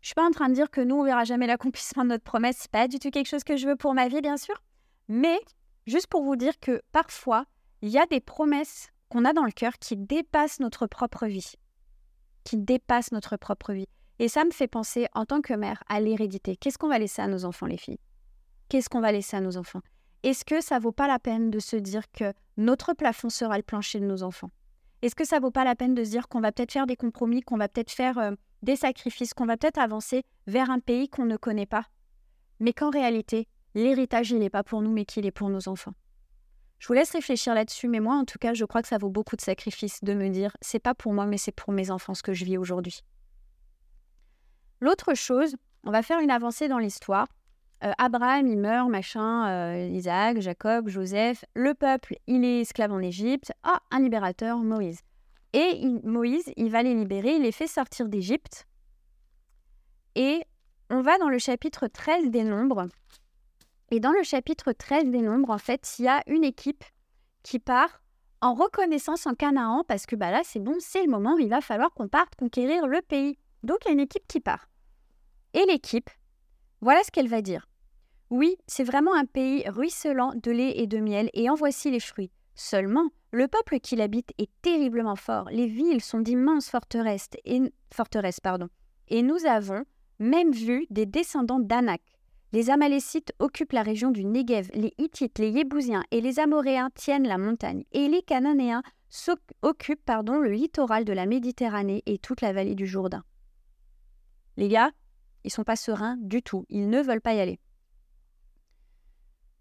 Je 0.01 0.08
suis 0.08 0.15
pas 0.15 0.27
en 0.27 0.32
train 0.32 0.50
de 0.50 0.53
dire 0.53 0.70
que 0.70 0.82
nous, 0.82 0.96
on 0.96 1.03
verra 1.05 1.24
jamais 1.24 1.48
l'accomplissement 1.48 2.03
de 2.03 2.10
notre 2.10 2.25
promesse. 2.25 2.62
n'est 2.63 2.79
pas 2.79 2.88
du 2.89 3.00
tout 3.00 3.10
quelque 3.10 3.29
chose 3.29 3.46
que 3.46 3.55
je 3.55 3.67
veux 3.67 3.77
pour 3.77 3.94
ma 3.94 4.10
vie, 4.10 4.22
bien 4.22 4.38
sûr. 4.38 4.62
Mais 5.08 5.39
juste 5.85 6.07
pour 6.07 6.23
vous 6.23 6.35
dire 6.35 6.59
que 6.59 6.81
parfois, 6.91 7.45
il 7.81 7.89
y 7.89 7.97
a 7.97 8.05
des 8.05 8.19
promesses 8.19 8.89
qu'on 9.09 9.25
a 9.25 9.33
dans 9.33 9.45
le 9.45 9.51
cœur 9.51 9.73
qui 9.79 9.97
dépassent 9.97 10.59
notre 10.59 10.87
propre 10.87 11.27
vie. 11.27 11.53
Qui 12.43 12.57
dépassent 12.57 13.11
notre 13.11 13.37
propre 13.37 13.73
vie. 13.73 13.87
Et 14.19 14.27
ça 14.27 14.45
me 14.45 14.51
fait 14.51 14.67
penser, 14.67 15.07
en 15.13 15.25
tant 15.25 15.41
que 15.41 15.53
mère, 15.53 15.83
à 15.89 15.99
l'hérédité. 15.99 16.55
Qu'est-ce 16.55 16.77
qu'on 16.77 16.87
va 16.87 16.99
laisser 16.99 17.21
à 17.21 17.27
nos 17.27 17.45
enfants, 17.45 17.65
les 17.65 17.77
filles? 17.77 17.99
Qu'est-ce 18.69 18.89
qu'on 18.89 19.01
va 19.01 19.11
laisser 19.11 19.35
à 19.35 19.41
nos 19.41 19.57
enfants? 19.57 19.81
Est-ce 20.23 20.45
que 20.45 20.61
ça 20.61 20.79
vaut 20.79 20.91
pas 20.91 21.07
la 21.07 21.19
peine 21.19 21.51
de 21.51 21.59
se 21.59 21.75
dire 21.75 22.11
que 22.11 22.33
notre 22.57 22.93
plafond 22.93 23.29
sera 23.29 23.57
le 23.57 23.63
plancher 23.63 23.99
de 23.99 24.05
nos 24.05 24.23
enfants? 24.23 24.49
Est-ce 25.01 25.15
que 25.15 25.25
ça 25.25 25.39
vaut 25.39 25.51
pas 25.51 25.65
la 25.65 25.75
peine 25.75 25.93
de 25.93 26.03
se 26.03 26.09
dire 26.09 26.27
qu'on 26.27 26.39
va 26.39 26.51
peut-être 26.51 26.71
faire 26.71 26.87
des 26.87 26.95
compromis, 26.95 27.41
qu'on 27.41 27.57
va 27.57 27.67
peut-être 27.67 27.91
faire 27.91 28.17
euh, 28.17 28.31
des 28.63 28.75
sacrifices, 28.75 29.33
qu'on 29.33 29.45
va 29.45 29.57
peut-être 29.57 29.77
avancer 29.77 30.23
vers 30.47 30.71
un 30.71 30.79
pays 30.79 31.09
qu'on 31.09 31.25
ne 31.25 31.37
connaît 31.37 31.67
pas? 31.67 31.85
Mais 32.59 32.73
qu'en 32.73 32.89
réalité, 32.89 33.47
l'héritage, 33.84 34.32
il 34.32 34.39
n'est 34.39 34.50
pas 34.50 34.63
pour 34.63 34.82
nous, 34.82 34.91
mais 34.91 35.05
qu'il 35.05 35.25
est 35.25 35.32
pour 35.32 35.50
nos 35.50 35.67
enfants. 35.67 35.94
Je 36.79 36.88
vous 36.88 36.94
laisse 36.94 37.12
réfléchir 37.12 37.53
là-dessus, 37.55 37.88
mais 37.88 38.00
moi, 38.00 38.15
en 38.15 38.25
tout 38.25 38.38
cas, 38.38 38.53
je 38.53 38.65
crois 38.65 38.82
que 38.82 38.88
ça 38.88 38.98
vaut 38.98 39.10
beaucoup 39.10 39.36
de 39.36 39.41
sacrifices 39.41 40.03
de 40.03 40.13
me 40.13 40.29
dire, 40.29 40.55
c'est 40.62 40.79
pas 40.79 40.94
pour 40.94 41.13
moi, 41.13 41.25
mais 41.25 41.38
c'est 41.38 41.51
pour 41.51 41.74
mes 41.74 41.89
enfants 41.89 42.13
ce 42.13 42.24
que 42.24 42.34
je 42.34 42.46
vis 42.46 42.58
aujourd'hui. 42.58 43.01
L'autre 44.82 45.13
chose, 45.13 45.55
on 45.84 45.91
va 45.91 46.01
faire 46.01 46.20
une 46.20 46.32
avancée 46.32 46.67
dans 46.67 46.77
l'histoire. 46.77 47.27
Euh, 47.84 47.91
Abraham, 47.98 48.48
il 48.48 48.58
meurt, 48.58 48.89
machin, 48.89 49.48
euh, 49.48 49.88
Isaac, 49.88 50.39
Jacob, 50.39 50.88
Joseph. 50.88 51.46
Le 51.55 51.74
peuple, 51.74 52.15
il 52.27 52.44
est 52.44 52.62
esclave 52.62 52.91
en 52.91 53.00
Égypte. 53.00 53.51
Ah, 53.63 53.79
un 53.91 54.00
libérateur, 54.01 54.58
Moïse. 54.58 55.00
Et 55.53 55.86
Moïse, 56.03 56.51
il 56.58 56.70
va 56.70 56.84
les 56.84 56.94
libérer, 56.94 57.36
il 57.36 57.44
les 57.44 57.51
fait 57.51 57.67
sortir 57.67 58.10
d'Égypte. 58.10 58.67
Et 60.15 60.44
on 60.89 61.01
va 61.01 61.17
dans 61.17 61.29
le 61.29 61.38
chapitre 61.38 61.88
13 61.88 62.29
des 62.29 62.44
Nombres. 62.44 62.88
Et 63.91 63.99
dans 63.99 64.11
le 64.11 64.23
chapitre 64.23 64.71
13 64.71 65.11
des 65.11 65.21
Nombres, 65.21 65.51
en 65.51 65.57
fait, 65.57 65.95
il 65.99 66.05
y 66.05 66.07
a 66.07 66.23
une 66.27 66.43
équipe 66.43 66.83
qui 67.43 67.59
part 67.59 68.01
en 68.41 68.53
reconnaissance 68.53 69.27
en 69.27 69.35
Canaan 69.35 69.83
parce 69.87 70.05
que 70.05 70.15
bah 70.15 70.31
là, 70.31 70.41
c'est 70.43 70.59
bon, 70.59 70.75
c'est 70.79 71.03
le 71.03 71.09
moment, 71.09 71.37
il 71.37 71.49
va 71.49 71.61
falloir 71.61 71.93
qu'on 71.93 72.07
parte 72.07 72.35
conquérir 72.35 72.87
le 72.87 73.01
pays. 73.01 73.37
Donc 73.63 73.77
il 73.85 73.87
y 73.87 73.91
a 73.91 73.93
une 73.93 73.99
équipe 73.99 74.27
qui 74.27 74.39
part. 74.39 74.69
Et 75.53 75.65
l'équipe, 75.67 76.09
voilà 76.81 77.01
ce 77.03 77.11
qu'elle 77.11 77.27
va 77.27 77.41
dire. 77.41 77.67
Oui, 78.29 78.57
c'est 78.67 78.83
vraiment 78.83 79.13
un 79.13 79.25
pays 79.25 79.63
ruisselant 79.69 80.33
de 80.35 80.51
lait 80.51 80.79
et 80.79 80.87
de 80.87 80.97
miel, 80.97 81.29
et 81.33 81.49
en 81.49 81.53
voici 81.53 81.91
les 81.91 81.99
fruits. 81.99 82.31
Seulement, 82.55 83.09
le 83.31 83.47
peuple 83.47 83.79
qui 83.79 83.95
l'habite 83.95 84.31
est 84.37 84.49
terriblement 84.61 85.15
fort. 85.15 85.49
Les 85.51 85.67
villes 85.67 86.01
sont 86.01 86.19
d'immenses 86.19 86.69
forteresses, 86.69 87.29
et, 87.45 87.61
forteresses 87.93 88.39
pardon. 88.39 88.67
et 89.07 89.21
nous 89.21 89.45
avons 89.45 89.83
même 90.19 90.51
vu 90.51 90.87
des 90.89 91.05
descendants 91.05 91.59
d'Anak. 91.59 92.01
Les 92.55 92.69
Amalécites 92.69 93.33
occupent 93.39 93.74
la 93.74 93.83
région 93.83 94.12
du 94.12 94.24
Negev, 94.24 94.69
les 94.74 94.93
Hittites, 94.97 95.39
les 95.39 95.50
Yébousiens 95.50 96.05
et 96.12 96.21
les 96.21 96.39
Amoréens 96.39 96.89
tiennent 96.95 97.27
la 97.27 97.38
montagne, 97.38 97.83
et 97.91 98.07
les 98.07 98.21
Cananéens 98.21 98.81
occupent 99.62 100.05
pardon, 100.05 100.39
le 100.39 100.53
littoral 100.53 101.03
de 101.03 101.12
la 101.12 101.25
Méditerranée 101.25 102.01
et 102.05 102.17
toute 102.17 102.39
la 102.39 102.53
vallée 102.53 102.75
du 102.75 102.88
Jourdain. 102.88 103.25
Les 104.55 104.69
gars, 104.69 104.91
ils 105.43 105.51
sont 105.51 105.65
pas 105.65 105.75
sereins 105.75 106.15
du 106.21 106.41
tout. 106.41 106.65
Ils 106.69 106.89
ne 106.89 107.01
veulent 107.01 107.19
pas 107.19 107.33
y 107.33 107.41
aller. 107.41 107.59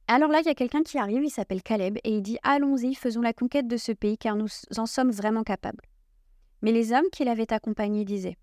Alors 0.07 0.31
là, 0.31 0.39
il 0.39 0.47
y 0.47 0.51
a 0.51 0.55
quelqu'un 0.55 0.85
qui 0.85 0.97
arrive, 0.97 1.25
il 1.25 1.31
s'appelle 1.31 1.65
Caleb, 1.65 1.99
et 2.05 2.15
il 2.15 2.23
dit 2.23 2.39
Allons-y, 2.45 2.95
faisons 2.95 3.23
la 3.23 3.33
conquête 3.33 3.67
de 3.67 3.77
ce 3.77 3.91
pays, 3.91 4.19
car 4.19 4.37
nous 4.37 4.47
en 4.77 4.87
sommes 4.87 5.11
vraiment 5.11 5.43
capables. 5.43 5.83
Mais 6.63 6.71
les 6.71 6.93
hommes 6.93 7.11
qui 7.11 7.25
l'avaient 7.25 7.53
accompagné 7.53 8.05
disaient 8.05 8.37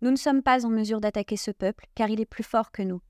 Nous 0.00 0.10
ne 0.10 0.16
sommes 0.16 0.42
pas 0.42 0.64
en 0.64 0.70
mesure 0.70 1.02
d'attaquer 1.02 1.36
ce 1.36 1.50
peuple, 1.50 1.84
car 1.94 2.08
il 2.08 2.22
est 2.22 2.24
plus 2.24 2.42
fort 2.42 2.72
que 2.72 2.80
nous. 2.80 3.02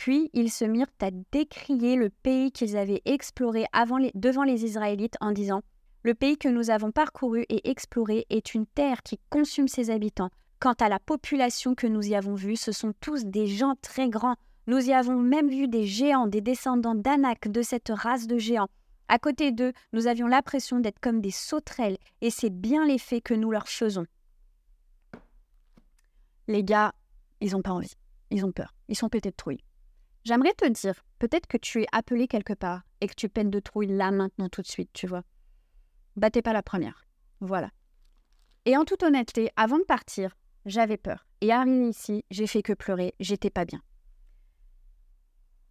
Puis 0.00 0.30
ils 0.32 0.50
se 0.50 0.64
mirent 0.64 0.86
à 1.02 1.10
décrier 1.30 1.94
le 1.94 2.08
pays 2.08 2.52
qu'ils 2.52 2.78
avaient 2.78 3.02
exploré 3.04 3.66
devant 4.14 4.44
les 4.44 4.64
Israélites 4.64 5.18
en 5.20 5.30
disant 5.30 5.60
Le 6.04 6.14
pays 6.14 6.38
que 6.38 6.48
nous 6.48 6.70
avons 6.70 6.90
parcouru 6.90 7.44
et 7.50 7.68
exploré 7.68 8.24
est 8.30 8.54
une 8.54 8.64
terre 8.64 9.02
qui 9.02 9.20
consume 9.28 9.68
ses 9.68 9.90
habitants, 9.90 10.30
Quant 10.58 10.72
à 10.80 10.88
la 10.88 11.00
population 11.00 11.74
que 11.74 11.86
nous 11.86 12.08
y 12.08 12.14
avons 12.14 12.34
vue, 12.34 12.56
ce 12.56 12.72
sont 12.72 12.94
tous 13.02 13.26
des 13.26 13.46
gens 13.46 13.74
très 13.82 14.08
grands. 14.08 14.36
Nous 14.66 14.88
y 14.88 14.94
avons 14.94 15.18
même 15.18 15.50
vu 15.50 15.68
des 15.68 15.84
géants, 15.84 16.26
des 16.26 16.40
descendants 16.40 16.94
d'Anak, 16.94 17.48
de 17.48 17.60
cette 17.60 17.90
race 17.90 18.26
de 18.26 18.38
géants. 18.38 18.70
À 19.08 19.18
côté 19.18 19.52
d'eux, 19.52 19.74
nous 19.92 20.06
avions 20.06 20.28
l'impression 20.28 20.80
d'être 20.80 21.00
comme 21.00 21.20
des 21.20 21.30
sauterelles, 21.30 21.98
et 22.22 22.30
c'est 22.30 22.48
bien 22.48 22.86
l'effet 22.86 23.20
que 23.20 23.34
nous 23.34 23.50
leur 23.50 23.68
faisons. 23.68 24.06
Les 26.48 26.64
gars, 26.64 26.94
ils 27.42 27.52
n'ont 27.52 27.60
pas 27.60 27.72
envie, 27.72 27.96
ils 28.30 28.46
ont 28.46 28.52
peur, 28.52 28.74
ils 28.88 28.96
sont 28.96 29.10
pétés 29.10 29.30
de 29.30 29.36
trouille. 29.36 29.60
J'aimerais 30.24 30.52
te 30.52 30.66
dire, 30.66 31.02
peut-être 31.18 31.46
que 31.46 31.56
tu 31.56 31.82
es 31.82 31.86
appelé 31.92 32.28
quelque 32.28 32.52
part 32.52 32.82
et 33.00 33.06
que 33.06 33.14
tu 33.14 33.28
peines 33.28 33.50
de 33.50 33.60
trouille 33.60 33.86
là, 33.88 34.10
maintenant, 34.10 34.48
tout 34.48 34.62
de 34.62 34.66
suite, 34.66 34.90
tu 34.92 35.06
vois. 35.06 35.22
Battez 36.16 36.42
pas 36.42 36.52
la 36.52 36.62
première. 36.62 37.06
Voilà. 37.40 37.70
Et 38.66 38.76
en 38.76 38.84
toute 38.84 39.02
honnêteté, 39.02 39.50
avant 39.56 39.78
de 39.78 39.84
partir, 39.84 40.36
j'avais 40.66 40.98
peur. 40.98 41.26
Et 41.40 41.52
arrivé 41.52 41.88
ici, 41.88 42.24
j'ai 42.30 42.46
fait 42.46 42.62
que 42.62 42.74
pleurer, 42.74 43.14
j'étais 43.18 43.50
pas 43.50 43.64
bien. 43.64 43.80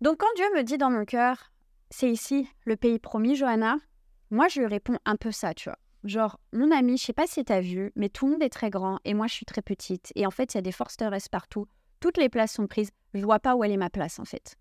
Donc 0.02 0.18
quand 0.20 0.34
Dieu 0.36 0.46
me 0.56 0.64
dit 0.64 0.78
dans 0.78 0.90
mon 0.90 1.06
cœur, 1.06 1.52
c'est 1.92 2.10
ici 2.10 2.48
le 2.66 2.76
pays 2.76 3.00
promis, 3.00 3.36
Johanna, 3.36 3.78
moi 4.32 4.48
je 4.48 4.62
lui 4.62 4.68
réponds 4.68 4.98
un 5.06 5.16
peu 5.16 5.32
ça, 5.32 5.54
tu 5.54 5.70
vois. 5.70 5.78
Genre, 6.06 6.40
mon 6.54 6.72
ami, 6.72 6.98
je 6.98 7.04
sais 7.04 7.14
pas 7.14 7.28
si 7.28 7.44
t'as 7.44 7.60
vu, 7.60 7.92
mais 7.96 8.08
tout 8.08 8.26
le 8.26 8.34
monde 8.34 8.44
est 8.44 8.50
très 8.50 8.70
grand 8.70 9.00
et 9.04 9.14
moi 9.14 9.28
je 9.28 9.34
suis 9.34 9.46
très 9.46 9.62
petite. 9.62 10.14
Et 10.16 10.26
en 10.26 10.32
fait, 10.32 10.54
il 10.54 10.58
y 10.58 10.60
a 10.60 10.62
des 10.62 10.72
forsteresses 10.72 11.28
partout. 11.28 11.68
Toutes 12.00 12.18
les 12.18 12.30
places 12.30 12.54
sont 12.54 12.68
prises. 12.68 12.92
Je 13.14 13.24
vois 13.24 13.40
pas 13.40 13.56
où 13.56 13.64
elle 13.64 13.72
est 13.72 13.78
ma 13.78 13.90
place 13.90 14.20
en 14.20 14.26
fait. 14.26 14.56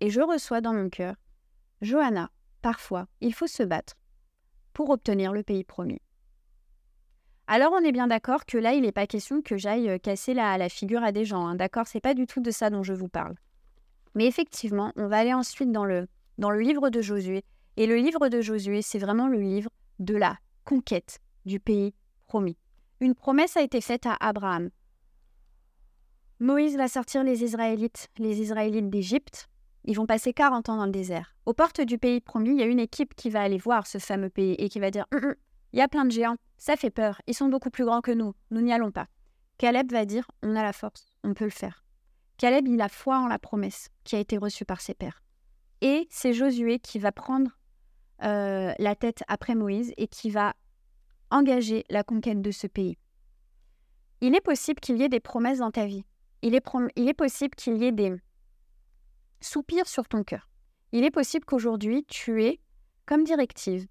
Et 0.00 0.10
je 0.10 0.20
reçois 0.20 0.60
dans 0.60 0.72
mon 0.72 0.88
cœur, 0.88 1.14
Johanna, 1.82 2.30
parfois, 2.62 3.06
il 3.20 3.34
faut 3.34 3.46
se 3.46 3.62
battre 3.62 3.94
pour 4.72 4.90
obtenir 4.90 5.32
le 5.32 5.42
pays 5.42 5.64
promis. 5.64 6.00
Alors 7.46 7.72
on 7.72 7.84
est 7.84 7.92
bien 7.92 8.06
d'accord 8.06 8.46
que 8.46 8.58
là, 8.58 8.74
il 8.74 8.82
n'est 8.82 8.92
pas 8.92 9.06
question 9.06 9.42
que 9.42 9.56
j'aille 9.56 9.90
euh, 9.90 9.98
casser 9.98 10.34
la, 10.34 10.56
la, 10.56 10.68
figure 10.68 11.02
à 11.02 11.10
des 11.10 11.24
gens. 11.24 11.46
Hein, 11.46 11.56
d'accord 11.56 11.88
C'est 11.88 12.00
pas 12.00 12.14
du 12.14 12.26
tout 12.26 12.40
de 12.40 12.50
ça 12.50 12.70
dont 12.70 12.84
je 12.84 12.92
vous 12.92 13.08
parle. 13.08 13.34
Mais 14.14 14.26
effectivement, 14.26 14.92
on 14.96 15.08
va 15.08 15.18
aller 15.18 15.34
ensuite 15.34 15.72
dans 15.72 15.84
le, 15.84 16.06
dans 16.38 16.50
le 16.50 16.60
livre 16.60 16.90
de 16.90 17.02
Josué. 17.02 17.42
Et 17.76 17.86
le 17.86 17.96
livre 17.96 18.28
de 18.28 18.40
Josué, 18.40 18.82
c'est 18.82 18.98
vraiment 18.98 19.26
le 19.26 19.40
livre 19.40 19.70
de 19.98 20.14
la 20.14 20.38
conquête 20.64 21.18
du 21.44 21.60
pays 21.60 21.94
promis. 22.26 22.56
Une 23.00 23.14
promesse 23.14 23.56
a 23.56 23.62
été 23.62 23.80
faite 23.80 24.06
à 24.06 24.16
Abraham. 24.20 24.70
Moïse 26.42 26.78
va 26.78 26.88
sortir 26.88 27.22
les 27.22 27.44
Israélites, 27.44 28.08
les 28.16 28.40
Israélites 28.40 28.88
d'Égypte. 28.88 29.50
Ils 29.84 29.94
vont 29.94 30.06
passer 30.06 30.32
40 30.32 30.70
ans 30.70 30.78
dans 30.78 30.86
le 30.86 30.90
désert. 30.90 31.34
Aux 31.44 31.52
portes 31.52 31.82
du 31.82 31.98
pays 31.98 32.22
promis, 32.22 32.52
il 32.52 32.58
y 32.58 32.62
a 32.62 32.66
une 32.66 32.80
équipe 32.80 33.14
qui 33.14 33.28
va 33.28 33.42
aller 33.42 33.58
voir 33.58 33.86
ce 33.86 33.98
fameux 33.98 34.30
pays 34.30 34.54
et 34.54 34.70
qui 34.70 34.80
va 34.80 34.90
dire 34.90 35.04
hum, 35.12 35.22
hum, 35.22 35.34
Il 35.74 35.78
y 35.78 35.82
a 35.82 35.88
plein 35.88 36.06
de 36.06 36.10
géants, 36.10 36.36
ça 36.56 36.76
fait 36.76 36.88
peur, 36.88 37.20
ils 37.26 37.34
sont 37.34 37.48
beaucoup 37.48 37.68
plus 37.68 37.84
grands 37.84 38.00
que 38.00 38.10
nous, 38.10 38.32
nous 38.50 38.62
n'y 38.62 38.72
allons 38.72 38.90
pas. 38.90 39.06
Caleb 39.58 39.92
va 39.92 40.06
dire 40.06 40.30
On 40.42 40.56
a 40.56 40.62
la 40.62 40.72
force, 40.72 41.12
on 41.24 41.34
peut 41.34 41.44
le 41.44 41.50
faire. 41.50 41.84
Caleb, 42.38 42.66
il 42.68 42.80
a 42.80 42.88
foi 42.88 43.18
en 43.18 43.28
la 43.28 43.38
promesse 43.38 43.90
qui 44.04 44.16
a 44.16 44.18
été 44.18 44.38
reçue 44.38 44.64
par 44.64 44.80
ses 44.80 44.94
pères. 44.94 45.22
Et 45.82 46.08
c'est 46.08 46.32
Josué 46.32 46.78
qui 46.78 46.98
va 46.98 47.12
prendre 47.12 47.50
euh, 48.22 48.72
la 48.78 48.94
tête 48.94 49.24
après 49.28 49.54
Moïse 49.54 49.92
et 49.98 50.08
qui 50.08 50.30
va 50.30 50.54
engager 51.30 51.84
la 51.90 52.02
conquête 52.02 52.40
de 52.40 52.50
ce 52.50 52.66
pays. 52.66 52.96
Il 54.22 54.34
est 54.34 54.40
possible 54.40 54.80
qu'il 54.80 54.96
y 54.96 55.02
ait 55.02 55.10
des 55.10 55.20
promesses 55.20 55.58
dans 55.58 55.70
ta 55.70 55.84
vie. 55.84 56.04
Il 56.42 56.54
est, 56.54 57.14
possible 57.14 57.54
qu'il 57.54 57.76
y 57.76 57.84
ait 57.84 57.92
des 57.92 58.16
soupirs 59.40 59.86
sur 59.86 60.08
ton 60.08 60.24
cœur. 60.24 60.48
Il 60.92 61.04
est 61.04 61.10
possible 61.10 61.44
qu'aujourd'hui, 61.44 62.04
tu 62.04 62.42
aies 62.42 62.60
comme 63.06 63.24
directive 63.24 63.86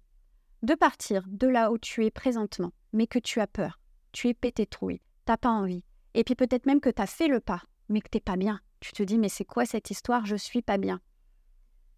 de 0.62 0.74
partir 0.74 1.22
de 1.28 1.46
là 1.46 1.70
où 1.70 1.78
tu 1.78 2.04
es 2.04 2.10
présentement, 2.10 2.72
mais 2.92 3.06
que 3.06 3.18
tu 3.18 3.40
as 3.40 3.46
peur, 3.46 3.78
tu 4.12 4.28
es 4.28 4.34
pété 4.34 4.66
trouille, 4.66 5.00
t'as 5.24 5.36
pas 5.36 5.50
envie. 5.50 5.84
Et 6.14 6.24
puis 6.24 6.34
peut-être 6.34 6.66
même 6.66 6.80
que 6.80 6.90
tu 6.90 7.00
as 7.00 7.06
fait 7.06 7.28
le 7.28 7.40
pas, 7.40 7.62
mais 7.88 8.00
que 8.00 8.08
t'es 8.08 8.20
pas 8.20 8.36
bien. 8.36 8.60
Tu 8.80 8.92
te 8.92 9.02
dis, 9.02 9.18
mais 9.18 9.28
c'est 9.28 9.44
quoi 9.44 9.64
cette 9.64 9.90
histoire? 9.90 10.26
Je 10.26 10.36
suis 10.36 10.62
pas 10.62 10.78
bien. 10.78 11.00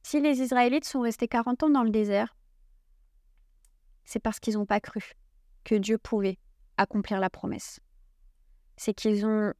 Si 0.02 0.20
les 0.20 0.40
Israélites 0.40 0.84
sont 0.84 1.00
restés 1.00 1.28
40 1.28 1.62
ans 1.62 1.70
dans 1.70 1.84
le 1.84 1.90
désert, 1.90 2.36
c'est 4.04 4.18
parce 4.18 4.40
qu'ils 4.40 4.54
n'ont 4.54 4.66
pas 4.66 4.80
cru 4.80 5.00
que 5.64 5.76
Dieu 5.76 5.96
pouvait 5.96 6.38
accomplir 6.76 7.20
la 7.20 7.30
promesse. 7.30 7.80
C'est 8.76 8.94
qu'ils 8.94 9.24
ont, 9.24 9.52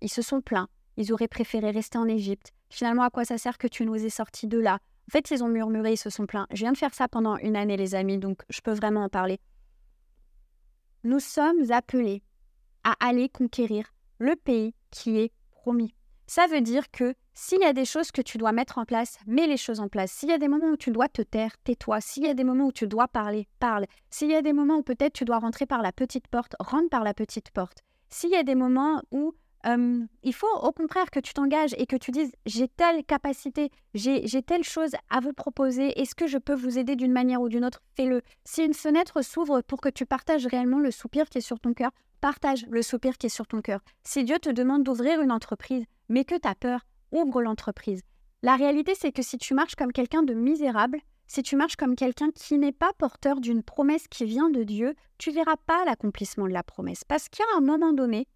ils 0.00 0.10
se 0.10 0.22
sont 0.22 0.40
plaints. 0.40 0.68
Ils 0.96 1.12
auraient 1.12 1.28
préféré 1.28 1.70
rester 1.70 1.98
en 1.98 2.08
Égypte. 2.08 2.52
Finalement, 2.70 3.02
à 3.02 3.10
quoi 3.10 3.24
ça 3.24 3.38
sert 3.38 3.58
que 3.58 3.68
tu 3.68 3.84
nous 3.84 3.94
aies 3.94 4.10
sortis 4.10 4.46
de 4.46 4.58
là? 4.58 4.78
En 5.08 5.12
fait, 5.12 5.30
ils 5.30 5.44
ont 5.44 5.48
murmuré, 5.48 5.92
ils 5.92 5.98
se 5.98 6.10
sont 6.10 6.26
plaints. 6.26 6.46
Je 6.50 6.60
viens 6.60 6.72
de 6.72 6.78
faire 6.78 6.94
ça 6.94 7.06
pendant 7.08 7.36
une 7.36 7.56
année, 7.56 7.76
les 7.76 7.94
amis, 7.94 8.18
donc 8.18 8.42
je 8.48 8.60
peux 8.60 8.72
vraiment 8.72 9.04
en 9.04 9.08
parler. 9.08 9.38
Nous 11.04 11.20
sommes 11.20 11.70
appelés 11.70 12.22
à 12.82 12.94
aller 13.00 13.28
conquérir 13.28 13.92
le 14.18 14.34
pays 14.34 14.74
qui 14.90 15.18
est 15.18 15.32
ça 16.26 16.46
veut 16.46 16.60
dire 16.60 16.90
que 16.92 17.14
s'il 17.34 17.60
y 17.60 17.64
a 17.64 17.72
des 17.72 17.84
choses 17.84 18.12
que 18.12 18.22
tu 18.22 18.38
dois 18.38 18.52
mettre 18.52 18.78
en 18.78 18.84
place, 18.84 19.18
mets 19.26 19.48
les 19.48 19.56
choses 19.56 19.80
en 19.80 19.88
place. 19.88 20.12
S'il 20.12 20.28
y 20.28 20.32
a 20.32 20.38
des 20.38 20.48
moments 20.48 20.68
où 20.68 20.76
tu 20.76 20.90
dois 20.90 21.08
te 21.08 21.22
taire, 21.22 21.56
tais-toi. 21.64 22.00
S'il 22.00 22.22
y 22.22 22.28
a 22.28 22.34
des 22.34 22.44
moments 22.44 22.66
où 22.66 22.72
tu 22.72 22.86
dois 22.86 23.08
parler, 23.08 23.48
parle. 23.58 23.86
S'il 24.10 24.30
y 24.30 24.34
a 24.34 24.42
des 24.42 24.52
moments 24.52 24.76
où 24.76 24.82
peut-être 24.82 25.12
tu 25.12 25.24
dois 25.24 25.38
rentrer 25.38 25.66
par 25.66 25.82
la 25.82 25.90
petite 25.90 26.28
porte, 26.28 26.54
rentre 26.60 26.88
par 26.88 27.02
la 27.02 27.14
petite 27.14 27.50
porte. 27.50 27.82
S'il 28.08 28.30
y 28.30 28.36
a 28.36 28.44
des 28.44 28.54
moments 28.54 29.02
où 29.10 29.34
il 29.64 30.34
faut 30.34 30.46
au 30.62 30.72
contraire 30.72 31.10
que 31.10 31.20
tu 31.20 31.34
t'engages 31.34 31.74
et 31.78 31.86
que 31.86 31.96
tu 31.96 32.10
dises 32.10 32.30
j'ai 32.46 32.68
telle 32.68 33.04
capacité, 33.04 33.70
j'ai 33.94 34.42
telle 34.42 34.64
chose 34.64 34.92
à 35.10 35.20
vous 35.20 35.32
proposer, 35.32 36.00
est-ce 36.00 36.14
que 36.14 36.26
je 36.26 36.38
peux 36.38 36.54
vous 36.54 36.78
aider 36.78 36.94
d'une 36.94 37.12
manière 37.12 37.40
ou 37.40 37.48
d'une 37.48 37.64
autre? 37.64 37.82
Fais-le. 37.96 38.22
Si 38.44 38.62
une 38.62 38.74
fenêtre 38.74 39.22
s'ouvre 39.22 39.62
pour 39.62 39.80
que 39.80 39.88
tu 39.88 40.06
partages 40.06 40.46
réellement 40.46 40.78
le 40.78 40.90
soupir 40.90 41.28
qui 41.28 41.38
est 41.38 41.40
sur 41.40 41.58
ton 41.58 41.74
cœur, 41.74 41.90
Partage 42.20 42.66
le 42.70 42.82
soupir 42.82 43.18
qui 43.18 43.26
est 43.26 43.30
sur 43.30 43.46
ton 43.46 43.60
cœur. 43.60 43.80
Si 44.02 44.24
Dieu 44.24 44.38
te 44.38 44.48
demande 44.48 44.82
d'ouvrir 44.82 45.20
une 45.20 45.32
entreprise, 45.32 45.84
mais 46.08 46.24
que 46.24 46.34
tu 46.34 46.48
as 46.48 46.54
peur, 46.54 46.80
ouvre 47.12 47.42
l'entreprise. 47.42 48.00
La 48.42 48.56
réalité, 48.56 48.94
c'est 48.94 49.12
que 49.12 49.22
si 49.22 49.38
tu 49.38 49.54
marches 49.54 49.74
comme 49.74 49.92
quelqu'un 49.92 50.22
de 50.22 50.34
misérable, 50.34 50.98
si 51.26 51.42
tu 51.42 51.56
marches 51.56 51.76
comme 51.76 51.96
quelqu'un 51.96 52.30
qui 52.30 52.58
n'est 52.58 52.72
pas 52.72 52.92
porteur 52.96 53.40
d'une 53.40 53.62
promesse 53.62 54.08
qui 54.08 54.24
vient 54.24 54.50
de 54.50 54.62
Dieu, 54.62 54.94
tu 55.18 55.30
verras 55.30 55.56
pas 55.66 55.84
l'accomplissement 55.84 56.46
de 56.46 56.52
la 56.52 56.62
promesse. 56.62 57.04
Parce 57.04 57.28
a 57.38 57.58
un 57.58 57.60
moment 57.60 57.92
donné, 57.92 58.26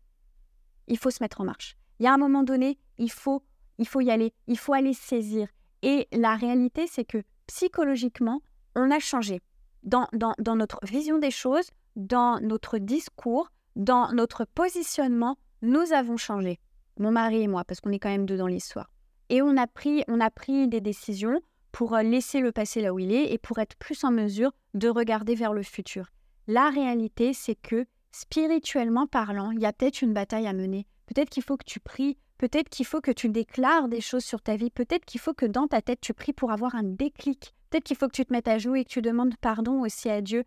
il 0.87 0.99
faut 0.99 1.11
se 1.11 1.23
mettre 1.23 1.40
en 1.40 1.45
marche. 1.45 1.77
Il 1.99 2.05
y 2.05 2.07
a 2.07 2.14
un 2.14 2.19
moment 2.19 2.43
donné, 2.43 2.79
il 2.99 3.11
faut, 3.11 3.43
il 3.79 3.87
faut 3.87 4.01
y 4.01 4.11
aller, 4.11 4.33
il 4.47 4.59
faut 4.59 4.73
aller 4.73 4.95
saisir. 4.95 5.49
Et 5.83 6.09
la 6.12 6.37
réalité, 6.37 6.87
c'est 6.87 7.05
que 7.05 7.23
psychologiquement, 7.47 8.43
on 8.75 8.90
a 8.90 8.99
changé 8.99 9.40
dans, 9.83 10.07
dans, 10.12 10.35
dans 10.38 10.57
notre 10.57 10.79
vision 10.85 11.19
des 11.19 11.31
choses, 11.31 11.71
dans 11.97 12.40
notre 12.40 12.79
discours, 12.79 13.51
dans 13.77 14.12
notre 14.12 14.45
positionnement, 14.45 15.37
nous 15.62 15.93
avons 15.93 16.16
changé, 16.16 16.59
mon 16.99 17.11
mari 17.11 17.43
et 17.43 17.49
moi, 17.49 17.64
parce 17.64 17.81
qu'on 17.81 17.93
est 17.93 17.99
quand 17.99 18.09
même 18.11 18.27
deux 18.27 18.37
dans 18.37 18.47
l'histoire. 18.47 18.90
Et 19.29 19.43
on 19.43 19.57
a 19.57 19.66
pris, 19.66 20.05
on 20.09 20.21
a 20.21 20.31
pris 20.31 20.69
des 20.69 20.81
décisions 20.81 21.40
pour 21.73 21.95
euh, 21.95 22.03
laisser 22.03 22.40
le 22.40 22.53
passé 22.53 22.81
là 22.81 22.93
où 22.93 22.99
il 22.99 23.12
est 23.12 23.33
et 23.33 23.38
pour 23.38 23.59
être 23.59 23.77
plus 23.77 24.03
en 24.05 24.11
mesure 24.11 24.53
de 24.75 24.88
regarder 24.88 25.35
vers 25.35 25.53
le 25.53 25.62
futur. 25.62 26.11
La 26.47 26.71
réalité, 26.71 27.33
c'est 27.33 27.55
que 27.55 27.87
spirituellement 28.12 29.07
parlant, 29.07 29.51
il 29.51 29.61
y 29.61 29.66
a 29.66 29.73
peut-être 29.73 30.03
une 30.03 30.12
bataille 30.12 30.46
à 30.46 30.53
mener. 30.53 30.87
Peut-être 31.07 31.31
qu'il 31.31 31.42
faut 31.42 31.57
que 31.57 31.64
tu 31.64 31.81
pries, 31.81 32.18
peut-être 32.38 32.68
qu'il 32.68 32.87
faut 32.87 33.01
que 33.01 33.11
tu 33.11 33.29
déclares 33.29 33.88
des 33.88 34.01
choses 34.01 34.25
sur 34.25 34.40
ta 34.40 34.57
vie, 34.57 34.70
peut-être 34.70 35.05
qu'il 35.05 35.20
faut 35.20 35.35
que 35.35 35.46
dans 35.46 35.68
ta 35.68 35.83
tête 35.83 36.01
tu 36.01 36.14
pries 36.14 36.33
pour 36.33 36.53
avoir 36.53 36.75
un 36.75 36.83
déclic. 36.83 37.55
Peut-être 37.68 37.85
qu'il 37.85 37.96
faut 37.96 38.09
que 38.09 38.16
tu 38.16 38.25
te 38.25 38.33
mettes 38.33 38.49
à 38.49 38.59
genoux 38.59 38.77
et 38.77 38.85
que 38.85 38.90
tu 38.90 39.03
demandes 39.03 39.37
pardon 39.40 39.81
aussi 39.81 40.09
à 40.11 40.20
Dieu 40.20 40.44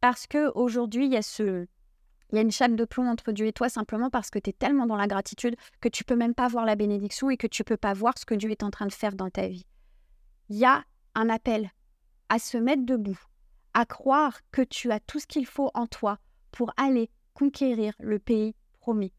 parce 0.00 0.26
que 0.26 0.50
aujourd'hui, 0.54 1.06
il 1.06 1.12
y 1.12 1.16
a 1.16 1.22
il 1.40 2.36
y 2.36 2.38
a 2.38 2.42
une 2.42 2.50
chape 2.50 2.74
de 2.74 2.84
plomb 2.84 3.08
entre 3.08 3.32
Dieu 3.32 3.46
et 3.46 3.52
toi 3.52 3.68
simplement 3.68 4.10
parce 4.10 4.28
que 4.28 4.38
tu 4.38 4.50
es 4.50 4.52
tellement 4.52 4.86
dans 4.86 4.96
la 4.96 5.06
gratitude 5.06 5.56
que 5.80 5.88
tu 5.88 6.04
peux 6.04 6.16
même 6.16 6.34
pas 6.34 6.48
voir 6.48 6.64
la 6.64 6.74
bénédiction 6.74 7.30
et 7.30 7.36
que 7.36 7.46
tu 7.46 7.62
peux 7.64 7.76
pas 7.76 7.92
voir 7.92 8.18
ce 8.18 8.26
que 8.26 8.34
Dieu 8.34 8.50
est 8.50 8.64
en 8.64 8.70
train 8.70 8.86
de 8.86 8.92
faire 8.92 9.14
dans 9.14 9.30
ta 9.30 9.46
vie. 9.46 9.64
Il 10.48 10.56
y 10.56 10.64
a 10.64 10.84
un 11.14 11.28
appel 11.28 11.70
à 12.28 12.38
se 12.38 12.58
mettre 12.58 12.84
debout, 12.84 13.18
à 13.72 13.86
croire 13.86 14.40
que 14.50 14.62
tu 14.62 14.90
as 14.90 15.00
tout 15.00 15.20
ce 15.20 15.26
qu'il 15.26 15.46
faut 15.46 15.70
en 15.74 15.86
toi 15.86 16.18
pour 16.54 16.72
aller 16.76 17.10
conquérir 17.34 17.94
le 17.98 18.18
pays 18.18 18.54
promis. 18.80 19.12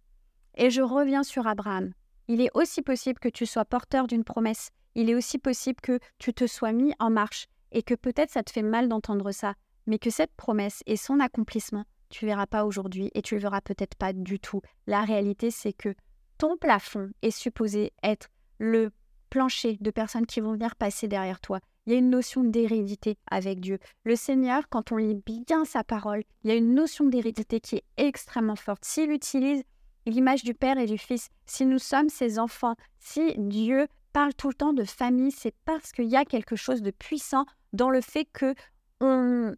Et 0.56 0.70
je 0.70 0.82
reviens 0.82 1.24
sur 1.24 1.48
Abraham. 1.48 1.94
Il 2.28 2.42
est 2.42 2.52
aussi 2.54 2.82
possible 2.82 3.20
que 3.20 3.30
tu 3.30 3.46
sois 3.46 3.66
porteur 3.66 4.08
d'une 4.08 4.24
promesse. 4.24 4.72
Il 4.96 5.10
est 5.10 5.16
aussi 5.16 5.38
possible 5.38 5.82
que 5.82 6.00
tu 6.18 6.34
te 6.34 6.48
sois 6.48 6.72
mis 6.72 6.94
en 7.00 7.10
marche 7.10 7.48
et 7.72 7.84
que 7.84 7.94
peut-être 7.94 8.32
ça 8.32 8.44
te 8.44 8.52
fait 8.52 8.64
mal 8.64 8.88
d'entendre 8.88 9.32
ça, 9.32 9.54
mais 9.86 10.00
que 10.00 10.10
cette 10.10 10.34
promesse 10.36 10.82
et 10.86 10.96
son 10.96 11.20
accomplissement 11.20 11.86
tu 12.10 12.26
verras 12.26 12.48
pas 12.48 12.66
aujourd'hui 12.66 13.12
et 13.14 13.22
tu 13.22 13.36
le 13.36 13.42
verras 13.42 13.62
peut-être 13.62 13.96
pas 13.96 14.14
du 14.14 14.40
tout. 14.40 14.62
La 14.88 15.02
réalité, 15.02 15.52
c'est 15.52 15.74
que 15.74 15.94
ton 16.38 16.58
plafond 16.58 17.10
est 17.22 17.32
supposé 17.32 17.94
être 18.04 18.30
le 18.58 18.92
plancher 19.30 19.78
de 19.82 19.92
personnes 19.92 20.26
qui 20.26 20.40
vont 20.40 20.54
venir 20.54 20.76
passer 20.76 21.08
derrière 21.08 21.42
toi. 21.42 21.60
Il 21.86 21.94
y 21.94 21.96
a 21.96 22.00
une 22.00 22.10
notion 22.10 22.44
d'hérédité 22.44 23.18
avec 23.30 23.60
Dieu. 23.60 23.80
Le 24.06 24.16
Seigneur, 24.16 24.68
quand 24.70 24.92
on 24.92 24.98
lit 24.98 25.22
bien 25.26 25.66
sa 25.66 25.84
parole, 25.84 26.24
il 26.44 26.50
y 26.50 26.54
a 26.54 26.56
une 26.56 26.74
notion 26.74 27.06
d'hérédité 27.06 27.60
qui 27.60 27.76
est 27.76 27.84
extrêmement 27.98 28.56
forte. 28.56 28.84
S'il 28.84 29.12
utilise 29.12 29.64
l'image 30.08 30.44
du 30.44 30.54
Père 30.54 30.78
et 30.78 30.88
du 30.88 30.98
Fils, 30.98 31.30
si 31.46 31.66
nous 31.66 31.80
sommes 31.80 32.10
ses 32.10 32.40
enfants, 32.40 32.76
si 33.00 33.36
Dieu 33.38 33.88
parle 34.14 34.34
tout 34.34 34.48
le 34.48 34.54
temps 34.56 34.74
de 34.74 34.84
famille, 34.84 35.32
c'est 35.32 35.54
parce 35.66 35.92
qu'il 35.92 36.06
y 36.06 36.16
a 36.16 36.26
quelque 36.26 36.56
chose 36.56 36.82
de 36.82 36.92
puissant 36.92 37.46
dans 37.74 37.90
le 37.90 38.02
fait 38.02 38.26
que 38.26 38.56
on, 39.02 39.54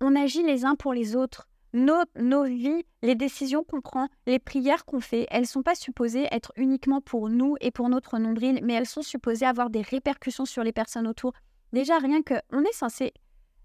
on 0.00 0.16
agit 0.16 0.42
les 0.42 0.64
uns 0.64 0.76
pour 0.76 0.92
les 0.92 1.16
autres 1.16 1.48
nos, 1.72 2.02
nos 2.16 2.44
vies, 2.44 2.84
les 3.02 3.14
décisions 3.14 3.62
qu'on 3.62 3.80
prend, 3.80 4.08
les 4.26 4.38
prières 4.38 4.84
qu'on 4.84 5.00
fait, 5.00 5.26
elles 5.30 5.42
ne 5.42 5.46
sont 5.46 5.62
pas 5.62 5.74
supposées 5.74 6.26
être 6.30 6.52
uniquement 6.56 7.00
pour 7.00 7.28
nous 7.28 7.56
et 7.60 7.70
pour 7.70 7.88
notre 7.88 8.18
nombril, 8.18 8.60
mais 8.62 8.74
elles 8.74 8.86
sont 8.86 9.02
supposées 9.02 9.46
avoir 9.46 9.70
des 9.70 9.82
répercussions 9.82 10.46
sur 10.46 10.64
les 10.64 10.72
personnes 10.72 11.06
autour. 11.06 11.32
Déjà, 11.72 11.98
rien 11.98 12.22
que, 12.22 12.34
on 12.50 12.62
est 12.62 12.72
censé, 12.72 13.12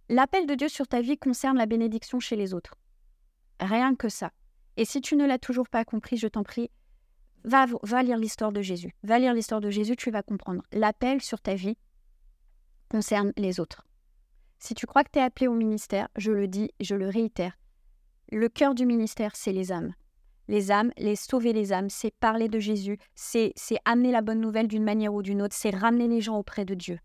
l'appel 0.10 0.46
de 0.46 0.56
Dieu 0.56 0.68
sur 0.68 0.88
ta 0.88 1.02
vie 1.02 1.18
concerne 1.18 1.58
la 1.58 1.66
bénédiction 1.66 2.20
chez 2.20 2.36
les 2.36 2.54
autres. 2.54 2.76
Rien 3.60 3.96
que 3.96 4.10
ça. 4.10 4.32
Et 4.76 4.86
si 4.86 5.00
tu 5.02 5.16
ne 5.16 5.26
l'as 5.26 5.40
toujours 5.40 5.70
pas 5.70 5.86
compris, 5.86 6.18
je 6.18 6.28
t'en 6.28 6.44
prie, 6.44 6.70
va, 7.46 7.66
va 7.84 8.04
lire 8.04 8.18
l'histoire 8.18 8.52
de 8.52 8.62
Jésus. 8.62 8.94
Va 9.04 9.20
lire 9.20 9.34
l'histoire 9.34 9.62
de 9.62 9.70
Jésus, 9.70 9.96
tu 9.96 10.12
vas 10.12 10.24
comprendre. 10.24 10.64
L'appel 10.74 11.22
sur 11.22 11.40
ta 11.40 11.56
vie 11.56 11.78
concerne 12.90 13.32
les 13.38 13.60
autres. 13.60 13.86
Si 14.60 14.74
tu 14.74 14.86
crois 14.86 15.04
que 15.04 15.12
tu 15.12 15.20
es 15.20 15.22
appelé 15.22 15.48
au 15.48 15.54
ministère, 15.54 16.08
je 16.16 16.32
le 16.32 16.48
dis, 16.48 16.72
je 16.80 16.96
le 16.96 17.08
réitère, 17.10 17.58
le 18.34 18.50
cœur 18.50 18.76
du 18.76 18.86
ministère, 18.86 19.36
c'est 19.36 19.52
les 19.52 19.72
âmes. 19.72 19.94
Les 20.48 20.72
âmes, 20.72 20.92
les 20.98 21.16
sauver 21.16 21.54
les 21.54 21.72
âmes, 21.72 21.90
c'est 21.90 22.12
parler 22.12 22.50
de 22.50 22.60
Jésus, 22.60 22.98
c'est 23.16 23.54
amener 23.86 24.12
la 24.12 24.22
bonne 24.22 24.42
nouvelle 24.42 24.68
d'une 24.68 24.84
manière 24.84 25.14
ou 25.14 25.22
d'une 25.22 25.42
autre, 25.42 25.56
c'est 25.56 25.70
ramener 25.70 26.08
les 26.08 26.20
gens 26.20 26.38
auprès 26.38 26.66
de 26.66 26.74
Dieu. 26.74 27.00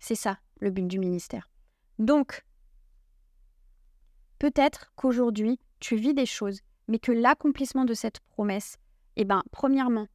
C'est 0.00 0.16
ça 0.16 0.38
le 0.60 0.70
but 0.70 0.86
du 0.86 0.98
ministère. 0.98 1.48
Donc, 1.98 2.44
peut-être 4.38 4.92
qu'aujourd'hui, 4.96 5.60
tu 5.78 5.96
vis 5.96 6.14
des 6.14 6.26
choses, 6.26 6.60
mais 6.88 6.98
que 6.98 7.12
l'accomplissement 7.12 7.84
de 7.84 7.94
cette 7.94 8.20
promesse, 8.20 8.78
eh 9.16 9.24
bien, 9.24 9.42
premièrement, 9.52 10.06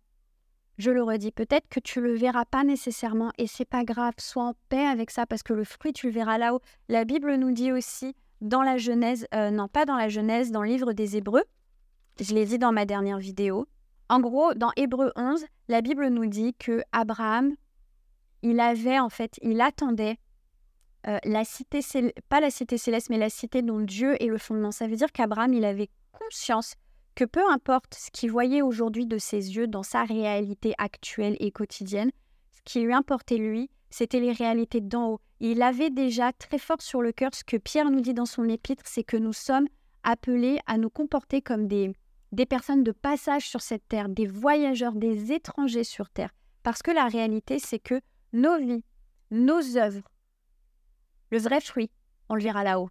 je 0.78 0.92
le 0.92 1.02
redis, 1.02 1.32
peut-être 1.32 1.68
que 1.70 1.80
tu 1.80 2.02
le 2.02 2.14
verras 2.14 2.46
pas 2.46 2.64
nécessairement 2.64 3.32
et 3.38 3.48
c'est 3.48 3.66
pas 3.66 3.84
grave, 3.84 4.14
sois 4.20 4.44
en 4.44 4.54
paix 4.70 4.86
avec 4.86 5.10
ça 5.10 5.26
parce 5.26 5.42
que 5.42 5.54
le 5.54 5.64
fruit 5.64 5.94
tu 5.94 6.08
le 6.08 6.14
verras 6.14 6.38
là-haut. 6.38 6.62
La 6.88 7.04
Bible 7.04 7.36
nous 7.36 7.52
dit 7.52 7.72
aussi 7.72 8.16
dans 8.42 8.62
la 8.62 8.78
Genèse, 8.78 9.28
euh, 9.34 9.52
non 9.52 9.68
pas 9.68 9.86
dans 9.86 9.96
la 9.96 10.10
Genèse, 10.10 10.52
dans 10.52 10.62
le 10.62 10.70
livre 10.70 10.94
des 10.94 11.18
Hébreux. 11.18 11.44
Je 12.20 12.34
l'ai 12.34 12.46
dit 12.46 12.58
dans 12.58 12.72
ma 12.72 12.86
dernière 12.86 13.20
vidéo. 13.20 13.68
En 14.10 14.20
gros, 14.20 14.54
dans 14.54 14.72
Hébreux 14.76 15.12
11, 15.16 15.46
la 15.68 15.82
Bible 15.82 16.08
nous 16.08 16.26
dit 16.26 16.54
que 16.54 16.82
Abraham, 16.92 17.56
il 18.42 18.60
avait 18.60 19.00
en 19.00 19.10
fait, 19.10 19.38
il 19.42 19.60
attendait 19.62 20.18
euh, 21.08 21.20
la 21.24 21.44
cité, 21.44 21.82
pas 22.30 22.40
la 22.40 22.50
cité 22.50 22.78
céleste, 22.78 23.10
mais 23.10 23.18
la 23.18 23.30
cité 23.30 23.62
dont 23.62 23.80
Dieu 23.80 24.22
est 24.22 24.28
le 24.28 24.38
fondement. 24.38 24.72
Ça 24.72 24.88
veut 24.88 24.96
dire 24.96 25.12
qu'Abraham, 25.12 25.54
il 25.54 25.66
avait 25.66 25.90
conscience 26.12 26.76
que 27.16 27.26
peu 27.26 27.42
importe 27.50 27.96
ce 27.96 28.12
qu'il 28.12 28.32
voyait 28.32 28.62
aujourd'hui 28.62 29.06
de 29.06 29.18
ses 29.18 29.56
yeux 29.56 29.68
dans 29.68 29.84
sa 29.84 30.04
réalité 30.04 30.74
actuelle 30.78 31.36
et 31.40 31.52
quotidienne, 31.52 32.12
ce 32.52 32.62
qui 32.64 32.82
lui 32.82 32.94
importait 32.94 33.38
lui, 33.38 33.70
c'était 33.90 34.20
les 34.20 34.32
réalités 34.32 34.82
d'en 34.82 35.12
haut. 35.12 35.22
Il 35.40 35.62
avait 35.62 35.90
déjà 35.90 36.34
très 36.34 36.58
fort 36.58 36.82
sur 36.82 37.02
le 37.02 37.12
cœur 37.12 37.32
ce 37.34 37.44
que 37.44 37.58
Pierre 37.58 37.92
nous 37.92 38.02
dit 38.02 38.14
dans 38.14 38.26
son 38.26 38.48
épître, 38.50 38.84
c'est 38.86 39.04
que 39.04 39.18
nous 39.18 39.34
sommes 39.34 39.68
appelés 40.04 40.60
à 40.66 40.78
nous 40.78 40.90
comporter 40.90 41.42
comme 41.42 41.68
des, 41.68 41.94
des 42.32 42.46
personnes 42.46 42.84
de 42.84 42.92
passage 42.92 43.48
sur 43.48 43.62
cette 43.62 43.88
terre, 43.88 44.10
des 44.10 44.28
voyageurs, 44.28 44.94
des 44.94 45.32
étrangers 45.32 45.84
sur 45.84 46.10
terre. 46.10 46.34
Parce 46.64 46.82
que 46.82 46.92
la 46.92 47.08
réalité, 47.08 47.60
c'est 47.60 47.80
que 47.80 48.02
nos 48.34 48.58
vies, 48.58 48.84
nos 49.32 49.78
œuvres, 49.78 50.10
le 51.32 51.38
vrai 51.38 51.62
fruit, 51.62 51.92
on 52.30 52.36
le 52.36 52.42
verra 52.42 52.64
là-haut. 52.64 52.90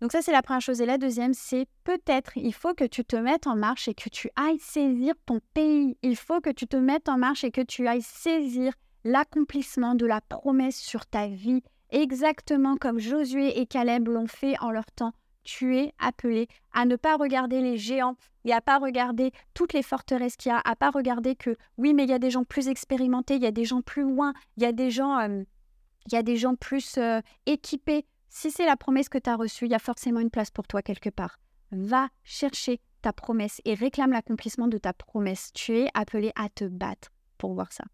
Donc 0.00 0.12
ça, 0.12 0.20
c'est 0.20 0.32
la 0.32 0.42
première 0.42 0.60
chose. 0.60 0.80
Et 0.80 0.86
la 0.86 0.98
deuxième, 0.98 1.32
c'est 1.32 1.66
peut-être, 1.84 2.36
il 2.36 2.52
faut 2.52 2.74
que 2.74 2.84
tu 2.84 3.04
te 3.04 3.16
mettes 3.16 3.46
en 3.46 3.56
marche 3.56 3.88
et 3.88 3.94
que 3.94 4.10
tu 4.10 4.28
ailles 4.36 4.58
saisir 4.58 5.14
ton 5.24 5.40
pays. 5.54 5.96
Il 6.02 6.16
faut 6.16 6.40
que 6.40 6.50
tu 6.50 6.66
te 6.66 6.76
mettes 6.76 7.08
en 7.08 7.16
marche 7.16 7.44
et 7.44 7.50
que 7.50 7.62
tu 7.62 7.88
ailles 7.88 8.02
saisir 8.02 8.74
l'accomplissement 9.06 9.94
de 9.94 10.04
la 10.04 10.20
promesse 10.20 10.76
sur 10.76 11.06
ta 11.06 11.28
vie, 11.28 11.62
exactement 11.90 12.76
comme 12.76 12.98
Josué 12.98 13.60
et 13.60 13.66
Caleb 13.66 14.08
l'ont 14.08 14.26
fait 14.26 14.58
en 14.60 14.72
leur 14.72 14.90
temps. 14.90 15.12
Tu 15.44 15.78
es 15.78 15.94
appelé 16.00 16.48
à 16.72 16.86
ne 16.86 16.96
pas 16.96 17.16
regarder 17.16 17.60
les 17.60 17.76
géants 17.76 18.16
et 18.44 18.52
à 18.52 18.60
pas 18.60 18.78
regarder 18.78 19.30
toutes 19.54 19.74
les 19.74 19.84
forteresses 19.84 20.36
qu'il 20.36 20.50
y 20.50 20.52
a, 20.52 20.60
à 20.64 20.74
pas 20.74 20.90
regarder 20.90 21.36
que 21.36 21.56
oui, 21.78 21.94
mais 21.94 22.02
il 22.02 22.10
y 22.10 22.14
a 22.14 22.18
des 22.18 22.32
gens 22.32 22.42
plus 22.42 22.66
expérimentés, 22.66 23.36
il 23.36 23.42
y 23.42 23.46
a 23.46 23.52
des 23.52 23.64
gens 23.64 23.80
plus 23.80 24.02
loin, 24.02 24.34
il 24.56 24.64
y 24.64 24.66
a 24.66 24.72
des 24.72 24.90
gens, 24.90 25.20
euh, 25.20 26.56
plus 26.58 26.98
euh, 26.98 27.20
équipés. 27.46 28.04
Si 28.28 28.50
c'est 28.50 28.66
la 28.66 28.76
promesse 28.76 29.08
que 29.08 29.18
tu 29.18 29.30
as 29.30 29.36
reçue, 29.36 29.66
il 29.66 29.70
y 29.70 29.76
a 29.76 29.78
forcément 29.78 30.18
une 30.18 30.30
place 30.30 30.50
pour 30.50 30.66
toi 30.66 30.82
quelque 30.82 31.10
part. 31.10 31.38
Va 31.70 32.08
chercher 32.24 32.80
ta 33.02 33.12
promesse 33.12 33.60
et 33.64 33.74
réclame 33.74 34.10
l'accomplissement 34.10 34.66
de 34.66 34.78
ta 34.78 34.92
promesse. 34.92 35.52
Tu 35.54 35.78
es 35.78 35.88
appelé 35.94 36.32
à 36.34 36.48
te 36.48 36.64
battre 36.64 37.12
pour 37.38 37.54
voir 37.54 37.72
ça. 37.72 37.84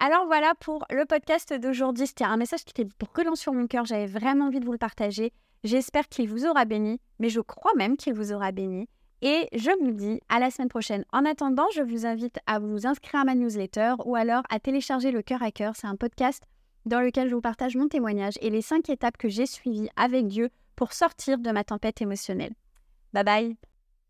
Alors 0.00 0.26
voilà 0.26 0.54
pour 0.60 0.86
le 0.90 1.04
podcast 1.06 1.52
d'aujourd'hui. 1.52 2.06
C'était 2.06 2.22
un 2.22 2.36
message 2.36 2.64
qui 2.64 2.70
était 2.70 2.88
brûlant 3.00 3.34
sur 3.34 3.52
mon 3.52 3.66
cœur. 3.66 3.84
J'avais 3.84 4.06
vraiment 4.06 4.46
envie 4.46 4.60
de 4.60 4.64
vous 4.64 4.72
le 4.72 4.78
partager. 4.78 5.32
J'espère 5.64 6.08
qu'il 6.08 6.28
vous 6.28 6.46
aura 6.46 6.64
béni, 6.64 7.00
mais 7.18 7.28
je 7.28 7.40
crois 7.40 7.72
même 7.76 7.96
qu'il 7.96 8.14
vous 8.14 8.32
aura 8.32 8.52
béni. 8.52 8.88
Et 9.22 9.48
je 9.52 9.70
vous 9.82 9.90
dis 9.90 10.20
à 10.28 10.38
la 10.38 10.52
semaine 10.52 10.68
prochaine. 10.68 11.04
En 11.12 11.24
attendant, 11.24 11.66
je 11.74 11.82
vous 11.82 12.06
invite 12.06 12.38
à 12.46 12.60
vous 12.60 12.86
inscrire 12.86 13.22
à 13.22 13.24
ma 13.24 13.34
newsletter 13.34 13.94
ou 14.04 14.14
alors 14.14 14.44
à 14.50 14.60
télécharger 14.60 15.10
le 15.10 15.20
cœur 15.20 15.42
à 15.42 15.50
cœur. 15.50 15.74
C'est 15.74 15.88
un 15.88 15.96
podcast 15.96 16.44
dans 16.86 17.00
lequel 17.00 17.28
je 17.28 17.34
vous 17.34 17.40
partage 17.40 17.74
mon 17.74 17.88
témoignage 17.88 18.34
et 18.40 18.50
les 18.50 18.62
cinq 18.62 18.88
étapes 18.90 19.16
que 19.16 19.28
j'ai 19.28 19.46
suivies 19.46 19.90
avec 19.96 20.28
Dieu 20.28 20.50
pour 20.76 20.92
sortir 20.92 21.38
de 21.38 21.50
ma 21.50 21.64
tempête 21.64 22.00
émotionnelle. 22.00 22.54
Bye 23.12 23.24
bye 23.24 23.56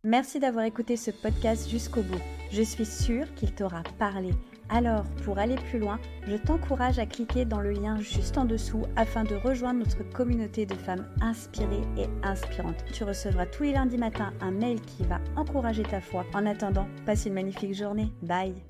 Merci 0.05 0.39
d'avoir 0.39 0.67
écouté 0.67 0.99
ce 0.99 1.11
podcast 1.11 1.71
jusqu'au 1.71 2.03
bout. 2.03 2.21
Je 2.53 2.63
suis 2.63 2.87
sûre 2.87 3.35
qu'il 3.35 3.55
t'aura 3.55 3.83
parlé 3.99 4.33
alors, 4.69 5.05
pour 5.25 5.39
aller 5.39 5.57
plus 5.71 5.79
loin, 5.79 5.99
je 6.27 6.37
t'encourage 6.37 6.99
à 6.99 7.07
cliquer 7.07 7.45
dans 7.45 7.61
le 7.61 7.73
lien 7.73 7.99
juste 8.01 8.37
en 8.37 8.45
dessous 8.45 8.83
afin 8.97 9.25
de 9.25 9.35
rejoindre 9.35 9.81
notre 9.81 10.03
communauté 10.11 10.67
de 10.67 10.75
femmes 10.75 11.07
inspirées 11.21 11.87
et 11.97 12.07
inspirantes. 12.23 12.85
Tu 12.93 13.05
recevras 13.05 13.47
tous 13.47 13.63
les 13.65 13.73
lundis 13.73 13.99
matins 13.99 14.33
un 14.41 14.51
mail 14.51 14.81
qui 14.83 15.05
va 15.05 15.21
encourager 15.37 15.83
ta 15.83 16.01
foi. 16.01 16.25
En 16.35 16.45
attendant, 16.47 16.87
passe 17.07 17.27
une 17.27 17.35
magnifique 17.35 17.75
journée. 17.75 18.13
Bye 18.23 18.68